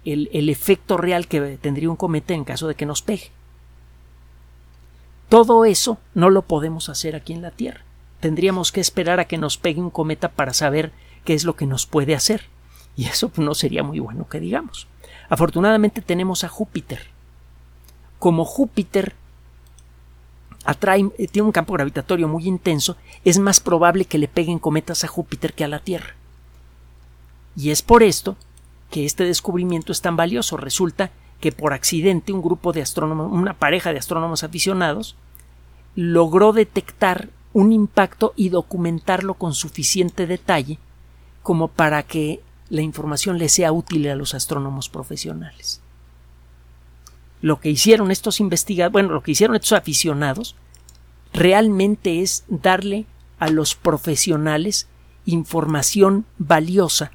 el, 0.04 0.48
efecto 0.48 0.96
real 0.96 1.28
que 1.28 1.58
tendría 1.58 1.90
un 1.90 1.96
cometa 1.96 2.34
en 2.34 2.44
caso 2.44 2.66
de 2.66 2.74
que 2.74 2.86
nos 2.86 3.02
pegue. 3.02 3.30
Todo 5.28 5.64
eso 5.64 5.98
no 6.14 6.30
lo 6.30 6.42
podemos 6.42 6.88
hacer 6.88 7.14
aquí 7.14 7.32
en 7.32 7.42
la 7.42 7.50
Tierra. 7.50 7.82
Tendríamos 8.20 8.72
que 8.72 8.80
esperar 8.80 9.20
a 9.20 9.26
que 9.26 9.38
nos 9.38 9.56
pegue 9.56 9.80
un 9.80 9.90
cometa 9.90 10.30
para 10.30 10.52
saber 10.52 10.92
qué 11.24 11.34
es 11.34 11.44
lo 11.44 11.54
que 11.54 11.66
nos 11.66 11.86
puede 11.86 12.14
hacer. 12.14 12.46
Y 12.96 13.04
eso 13.06 13.30
no 13.36 13.54
sería 13.54 13.82
muy 13.82 14.00
bueno 14.00 14.28
que 14.28 14.40
digamos. 14.40 14.88
Afortunadamente 15.28 16.02
tenemos 16.02 16.42
a 16.42 16.48
Júpiter. 16.48 17.06
Como 18.18 18.44
Júpiter 18.44 19.14
atrae, 20.64 21.08
eh, 21.18 21.28
tiene 21.28 21.46
un 21.46 21.52
campo 21.52 21.74
gravitatorio 21.74 22.26
muy 22.26 22.46
intenso, 22.46 22.96
es 23.24 23.38
más 23.38 23.60
probable 23.60 24.06
que 24.06 24.18
le 24.18 24.26
peguen 24.26 24.58
cometas 24.58 25.04
a 25.04 25.08
Júpiter 25.08 25.52
que 25.52 25.64
a 25.64 25.68
la 25.68 25.78
Tierra. 25.78 26.17
Y 27.58 27.70
es 27.70 27.82
por 27.82 28.04
esto 28.04 28.36
que 28.88 29.04
este 29.04 29.24
descubrimiento 29.24 29.90
es 29.90 30.00
tan 30.00 30.14
valioso. 30.16 30.56
Resulta 30.56 31.10
que 31.40 31.50
por 31.50 31.72
accidente 31.72 32.32
un 32.32 32.40
grupo 32.40 32.72
de 32.72 32.82
astrónomos, 32.82 33.32
una 33.32 33.54
pareja 33.54 33.92
de 33.92 33.98
astrónomos 33.98 34.44
aficionados, 34.44 35.16
logró 35.96 36.52
detectar 36.52 37.30
un 37.52 37.72
impacto 37.72 38.32
y 38.36 38.50
documentarlo 38.50 39.34
con 39.34 39.54
suficiente 39.54 40.28
detalle 40.28 40.78
como 41.42 41.66
para 41.66 42.04
que 42.04 42.40
la 42.70 42.82
información 42.82 43.38
le 43.38 43.48
sea 43.48 43.72
útil 43.72 44.08
a 44.08 44.14
los 44.14 44.34
astrónomos 44.34 44.88
profesionales. 44.88 45.82
lo 47.40 47.60
que 47.60 47.70
hicieron 47.70 48.10
estos 48.10 48.40
investigadores, 48.40 48.92
bueno, 48.92 49.12
lo 49.12 49.22
que 49.22 49.30
hicieron 49.30 49.56
estos 49.56 49.72
aficionados, 49.72 50.56
realmente 51.32 52.20
es 52.20 52.44
darle 52.48 53.06
a 53.38 53.48
los 53.48 53.76
profesionales 53.76 54.88
información 55.24 56.24
valiosa 56.38 57.12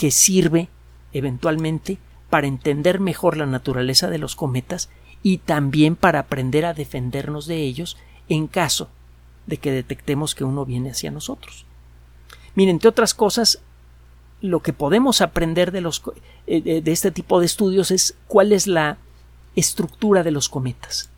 que 0.00 0.10
sirve 0.10 0.70
eventualmente 1.12 1.98
para 2.30 2.46
entender 2.46 3.00
mejor 3.00 3.36
la 3.36 3.44
naturaleza 3.44 4.08
de 4.08 4.16
los 4.16 4.34
cometas 4.34 4.88
y 5.22 5.36
también 5.36 5.94
para 5.94 6.20
aprender 6.20 6.64
a 6.64 6.72
defendernos 6.72 7.46
de 7.46 7.58
ellos 7.58 7.98
en 8.30 8.46
caso 8.46 8.88
de 9.46 9.58
que 9.58 9.70
detectemos 9.70 10.34
que 10.34 10.44
uno 10.44 10.64
viene 10.64 10.92
hacia 10.92 11.10
nosotros. 11.10 11.66
Miren, 12.54 12.76
entre 12.76 12.88
otras 12.88 13.12
cosas, 13.12 13.60
lo 14.40 14.60
que 14.60 14.72
podemos 14.72 15.20
aprender 15.20 15.70
de, 15.70 15.82
los, 15.82 16.02
eh, 16.46 16.80
de 16.80 16.92
este 16.92 17.10
tipo 17.10 17.38
de 17.38 17.44
estudios 17.44 17.90
es 17.90 18.16
cuál 18.26 18.52
es 18.52 18.66
la 18.66 18.96
estructura 19.54 20.22
de 20.22 20.30
los 20.30 20.48
cometas. 20.48 21.10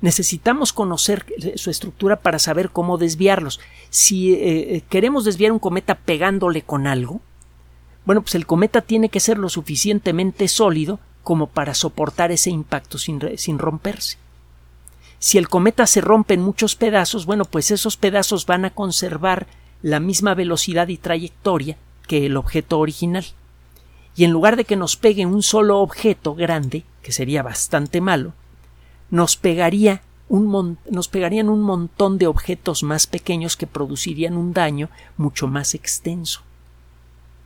Necesitamos 0.00 0.72
conocer 0.72 1.24
su 1.56 1.70
estructura 1.70 2.16
para 2.16 2.38
saber 2.38 2.70
cómo 2.70 2.98
desviarlos. 2.98 3.60
Si 3.88 4.34
eh, 4.34 4.82
queremos 4.88 5.24
desviar 5.24 5.52
un 5.52 5.58
cometa 5.58 5.94
pegándole 5.94 6.62
con 6.62 6.86
algo, 6.86 7.20
bueno, 8.04 8.22
pues 8.22 8.34
el 8.34 8.46
cometa 8.46 8.82
tiene 8.82 9.08
que 9.08 9.20
ser 9.20 9.38
lo 9.38 9.48
suficientemente 9.48 10.48
sólido 10.48 11.00
como 11.22 11.48
para 11.48 11.74
soportar 11.74 12.30
ese 12.30 12.50
impacto 12.50 12.98
sin, 12.98 13.20
sin 13.36 13.58
romperse. 13.58 14.18
Si 15.18 15.38
el 15.38 15.48
cometa 15.48 15.86
se 15.86 16.00
rompe 16.00 16.34
en 16.34 16.42
muchos 16.42 16.76
pedazos, 16.76 17.26
bueno, 17.26 17.44
pues 17.44 17.70
esos 17.70 17.96
pedazos 17.96 18.46
van 18.46 18.64
a 18.64 18.70
conservar 18.70 19.46
la 19.82 19.98
misma 19.98 20.34
velocidad 20.34 20.88
y 20.88 20.98
trayectoria 20.98 21.76
que 22.06 22.26
el 22.26 22.36
objeto 22.36 22.78
original. 22.78 23.24
Y 24.14 24.24
en 24.24 24.30
lugar 24.30 24.56
de 24.56 24.64
que 24.64 24.76
nos 24.76 24.96
pegue 24.96 25.26
un 25.26 25.42
solo 25.42 25.80
objeto 25.80 26.34
grande, 26.34 26.84
que 27.02 27.12
sería 27.12 27.42
bastante 27.42 28.00
malo, 28.00 28.34
nos 29.10 29.36
pegaría 29.36 30.02
un 30.28 30.78
nos 30.90 31.08
pegarían 31.08 31.48
un 31.48 31.62
montón 31.62 32.18
de 32.18 32.26
objetos 32.26 32.82
más 32.82 33.06
pequeños 33.06 33.56
que 33.56 33.66
producirían 33.66 34.36
un 34.36 34.52
daño 34.52 34.88
mucho 35.16 35.46
más 35.46 35.74
extenso. 35.74 36.40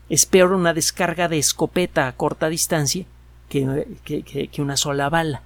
Es 0.09 0.27
peor 0.27 0.53
una 0.53 0.73
descarga 0.73 1.29
de 1.29 1.39
escopeta 1.39 2.09
a 2.09 2.13
corta 2.13 2.49
distancia 2.49 3.05
que, 3.49 3.87
que 4.05 4.63
una 4.63 4.77
sola 4.77 5.09
bala. 5.09 5.43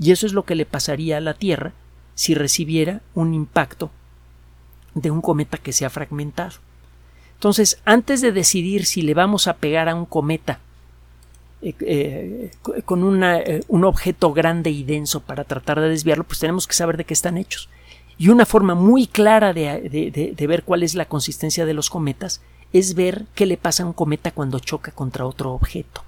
Y 0.00 0.12
eso 0.12 0.26
es 0.26 0.32
lo 0.32 0.44
que 0.44 0.54
le 0.54 0.66
pasaría 0.66 1.16
a 1.16 1.20
la 1.20 1.34
Tierra 1.34 1.72
si 2.14 2.34
recibiera 2.34 3.00
un 3.14 3.34
impacto 3.34 3.90
de 4.94 5.10
un 5.10 5.20
cometa 5.20 5.58
que 5.58 5.72
se 5.72 5.84
ha 5.84 5.90
fragmentado. 5.90 6.56
Entonces, 7.34 7.80
antes 7.84 8.20
de 8.20 8.32
decidir 8.32 8.84
si 8.84 9.02
le 9.02 9.14
vamos 9.14 9.46
a 9.46 9.56
pegar 9.56 9.88
a 9.88 9.94
un 9.94 10.06
cometa 10.06 10.58
eh, 11.60 11.74
eh, 11.80 12.50
con 12.84 13.24
eh, 13.24 13.62
un 13.66 13.84
objeto 13.84 14.32
grande 14.32 14.70
y 14.70 14.84
denso 14.84 15.20
para 15.20 15.42
tratar 15.42 15.80
de 15.80 15.88
desviarlo, 15.88 16.22
pues 16.22 16.38
tenemos 16.38 16.68
que 16.68 16.74
saber 16.74 16.96
de 16.96 17.04
qué 17.04 17.14
están 17.14 17.36
hechos. 17.36 17.68
Y 18.16 18.28
una 18.28 18.46
forma 18.46 18.74
muy 18.74 19.06
clara 19.06 19.52
de, 19.52 20.34
ver 20.48 20.62
cuál 20.62 20.82
es 20.82 20.94
la 20.94 21.06
consistencia 21.06 21.66
de 21.66 21.74
los 21.74 21.90
cometas 21.90 22.40
es 22.72 22.94
ver 22.94 23.26
qué 23.34 23.46
le 23.46 23.56
pasa 23.56 23.82
a 23.82 23.86
un 23.86 23.92
cometa 23.92 24.30
cuando 24.30 24.58
choca 24.58 24.92
contra 24.92 25.26
otro 25.26 25.52
objeto. 25.52 26.02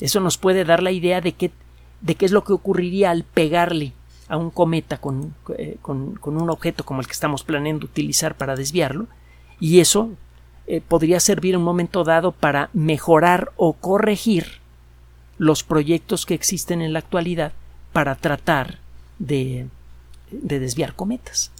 Eso 0.00 0.20
nos 0.20 0.38
puede 0.38 0.64
dar 0.64 0.82
la 0.82 0.90
idea 0.90 1.20
de 1.20 1.32
qué, 1.32 1.50
de 2.00 2.14
qué 2.14 2.26
es 2.26 2.32
lo 2.32 2.44
que 2.44 2.52
ocurriría 2.52 3.10
al 3.10 3.24
pegarle 3.24 3.92
a 4.28 4.36
un 4.36 4.50
cometa 4.50 4.98
con, 4.98 5.34
con, 5.82 6.18
un 6.24 6.50
objeto 6.50 6.84
como 6.84 7.00
el 7.00 7.06
que 7.06 7.12
estamos 7.12 7.44
planeando 7.44 7.86
utilizar 7.86 8.36
para 8.36 8.56
desviarlo, 8.56 9.06
y 9.60 9.80
eso 9.80 10.10
eh, 10.66 10.80
podría 10.80 11.20
servir 11.20 11.54
en 11.54 11.60
un 11.60 11.64
momento 11.64 12.04
dado 12.04 12.32
para 12.32 12.70
mejorar 12.72 13.52
o 13.56 13.74
corregir 13.74 14.60
los 15.38 15.62
proyectos 15.62 16.26
que 16.26 16.34
existen 16.34 16.80
en 16.80 16.92
la 16.92 17.00
actualidad 17.00 17.52
para 17.92 18.14
tratar 18.14 18.78
de, 19.18 19.68
de 20.30 20.58
desviar 20.58 20.94
cometas. 20.94 21.50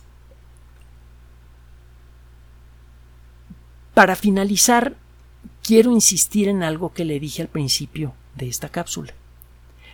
Para 3.92 4.16
finalizar, 4.16 4.96
quiero 5.62 5.92
insistir 5.92 6.48
en 6.48 6.62
algo 6.62 6.92
que 6.92 7.04
le 7.04 7.20
dije 7.20 7.42
al 7.42 7.48
principio 7.48 8.14
de 8.34 8.48
esta 8.48 8.68
cápsula. 8.68 9.12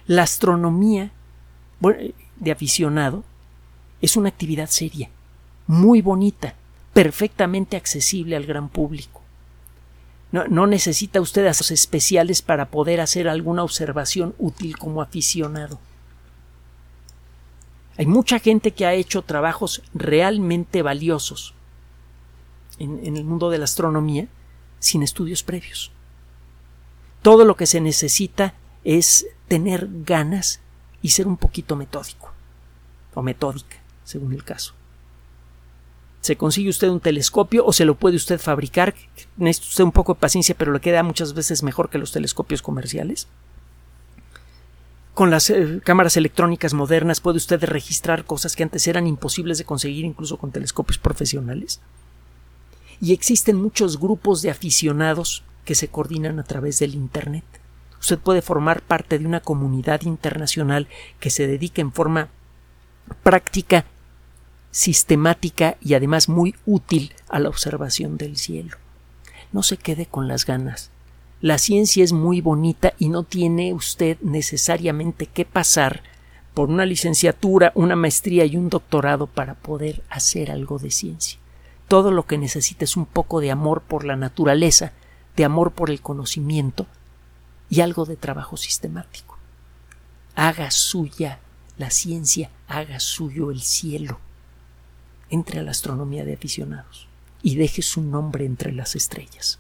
La 0.07 0.23
astronomía 0.23 1.13
de 2.37 2.51
aficionado 2.51 3.25
es 4.01 4.17
una 4.17 4.29
actividad 4.29 4.69
seria, 4.69 5.11
muy 5.67 6.01
bonita, 6.01 6.55
perfectamente 6.93 7.77
accesible 7.77 8.37
al 8.37 8.47
gran 8.47 8.69
público. 8.69 9.21
No, 10.33 10.67
necesita 10.67 11.21
usted 11.21 11.47
asos 11.47 11.73
especiales 11.73 12.41
para 12.41 12.71
poder 12.71 13.01
hacer 13.01 13.29
alguna 13.29 13.65
observación 13.65 14.35
útil 14.39 14.79
como 14.79 15.03
aficionado. 15.03 15.81
Hay 17.97 18.07
mucha 18.07 18.39
gente 18.39 18.71
que 18.71 18.87
ha 18.87 18.95
hecho 18.95 19.23
trabajos 19.23 19.83
realmente 19.93 20.83
valiosos 20.83 21.55
en, 22.79 23.05
en 23.05 23.17
el 23.17 23.25
mundo 23.25 23.51
de 23.51 23.59
la 23.59 23.65
astronomía 23.65 24.29
sin 24.79 25.03
estudios 25.03 25.43
previos. 25.43 25.91
Todo 27.23 27.45
lo 27.45 27.57
que 27.57 27.67
se 27.67 27.81
necesita 27.81 28.55
es 28.85 29.27
tener 29.49 29.89
ganas 30.05 30.61
y 31.03 31.11
ser 31.11 31.27
un 31.27 31.37
poquito 31.37 31.75
metódico 31.75 32.33
o 33.15 33.23
metódica, 33.23 33.77
según 34.05 34.33
el 34.33 34.45
caso 34.45 34.80
se 36.21 36.37
consigue 36.37 36.69
usted 36.69 36.89
un 36.89 37.01
telescopio 37.01 37.65
o 37.65 37.73
se 37.73 37.85
lo 37.85 37.95
puede 37.95 38.17
usted 38.17 38.39
fabricar. 38.39 38.95
Necesita 39.37 39.71
usted 39.71 39.85
un 39.85 39.93
poco 39.93 40.15
de 40.15 40.21
paciencia, 40.21 40.55
pero 40.57 40.73
le 40.73 40.81
queda 40.81 41.03
muchas 41.03 41.33
veces 41.33 41.63
mejor 41.63 41.89
que 41.89 41.99
los 41.99 42.13
telescopios 42.13 42.61
comerciales. 42.61 43.27
Con 45.15 45.31
las 45.31 45.51
eh, 45.51 45.81
cámaras 45.83 46.17
electrónicas 46.17 46.75
modernas 46.75 47.21
puede 47.21 47.39
usted 47.39 47.63
registrar 47.65 48.25
cosas 48.25 48.55
que 48.55 48.63
antes 48.63 48.87
eran 48.87 49.07
imposibles 49.07 49.59
de 49.59 49.65
conseguir 49.65 50.05
incluso 50.05 50.37
con 50.37 50.53
telescopios 50.53 50.99
profesionales. 50.99 51.81
Y 53.01 53.13
existen 53.13 53.57
muchos 53.57 53.99
grupos 53.99 54.43
de 54.43 54.51
aficionados 54.51 55.43
que 55.65 55.75
se 55.75 55.89
coordinan 55.89 56.39
a 56.39 56.45
través 56.45 56.79
del 56.79 56.95
Internet. 56.95 57.45
Usted 57.99 58.19
puede 58.19 58.43
formar 58.43 58.83
parte 58.83 59.19
de 59.19 59.27
una 59.27 59.41
comunidad 59.41 60.03
internacional 60.03 60.87
que 61.19 61.31
se 61.31 61.47
dedique 61.47 61.81
en 61.81 61.93
forma 61.93 62.29
práctica 63.23 63.85
sistemática 64.71 65.77
y 65.81 65.95
además 65.95 66.29
muy 66.29 66.55
útil 66.67 67.13
a 67.29 67.39
la 67.39 67.49
observación 67.49 68.17
del 68.17 68.37
cielo. 68.37 68.77
No 69.53 69.63
se 69.63 69.77
quede 69.77 70.07
con 70.07 70.29
las 70.29 70.47
ganas. 70.47 70.91
La 71.41 71.59
ciencia 71.59 72.05
es 72.05 72.13
muy 72.13 72.41
bonita 72.41 72.93
y 72.99 73.09
no 73.09 73.25
tiene 73.25 73.73
usted 73.73 74.19
necesariamente 74.21 75.27
que 75.27 75.45
pasar 75.45 76.03
por 76.55 76.69
una 76.69 76.85
licenciatura, 76.85 77.73
una 77.75 77.97
maestría 77.97 78.45
y 78.45 78.57
un 78.57 78.69
doctorado 78.69 79.27
para 79.27 79.55
poder 79.55 80.03
hacer 80.11 80.51
algo 80.51 80.79
de 80.79 80.91
ciencia. 80.91 81.39
Todo 81.89 82.13
lo 82.13 82.27
que 82.27 82.39
necesita 82.39 82.85
es 82.85 82.97
un 82.97 83.07
poco 83.07 83.41
de 83.41 83.51
amor 83.51 83.83
por 83.83 84.05
la 84.05 84.17
naturaleza, 84.17 84.93
de 85.37 85.45
amor 85.45 85.73
por 85.73 85.91
el 85.91 86.01
conocimiento 86.01 86.87
y 87.69 87.81
algo 87.81 88.05
de 88.05 88.17
trabajo 88.17 88.57
sistemático. 88.57 89.39
Haga 90.37 90.71
suya 90.71 91.41
la 91.79 91.91
ciencia, 91.91 92.51
haga 92.69 93.01
suyo 93.01 93.51
el 93.51 93.63
cielo 93.63 94.21
entre 95.31 95.61
a 95.61 95.63
la 95.63 95.71
astronomía 95.71 96.25
de 96.25 96.35
aficionados 96.35 97.07
y 97.43 97.57
deje 97.57 97.83
su 97.83 98.03
nombre 98.03 98.45
entre 98.45 98.73
las 98.73 98.97
estrellas. 98.97 99.59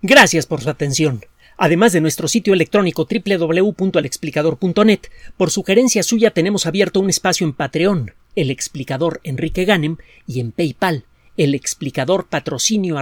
Gracias 0.00 0.46
por 0.46 0.62
su 0.62 0.70
atención. 0.70 1.24
Además 1.56 1.92
de 1.92 2.00
nuestro 2.00 2.28
sitio 2.28 2.54
electrónico 2.54 3.08
www.alexplicador.net, 3.10 5.00
por 5.36 5.50
sugerencia 5.50 6.04
suya 6.04 6.30
tenemos 6.30 6.66
abierto 6.66 7.00
un 7.00 7.10
espacio 7.10 7.44
en 7.44 7.52
Patreon, 7.52 8.12
el 8.36 8.50
explicador 8.50 9.20
Enrique 9.24 9.64
Ganem, 9.64 9.96
y 10.24 10.38
en 10.38 10.52
PayPal, 10.52 11.04
el 11.36 11.56
explicador 11.56 12.28
patrocinio 12.28 12.96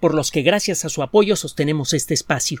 por 0.00 0.14
los 0.14 0.30
que 0.30 0.42
gracias 0.42 0.84
a 0.84 0.90
su 0.90 1.02
apoyo 1.02 1.34
sostenemos 1.36 1.94
este 1.94 2.12
espacio. 2.12 2.60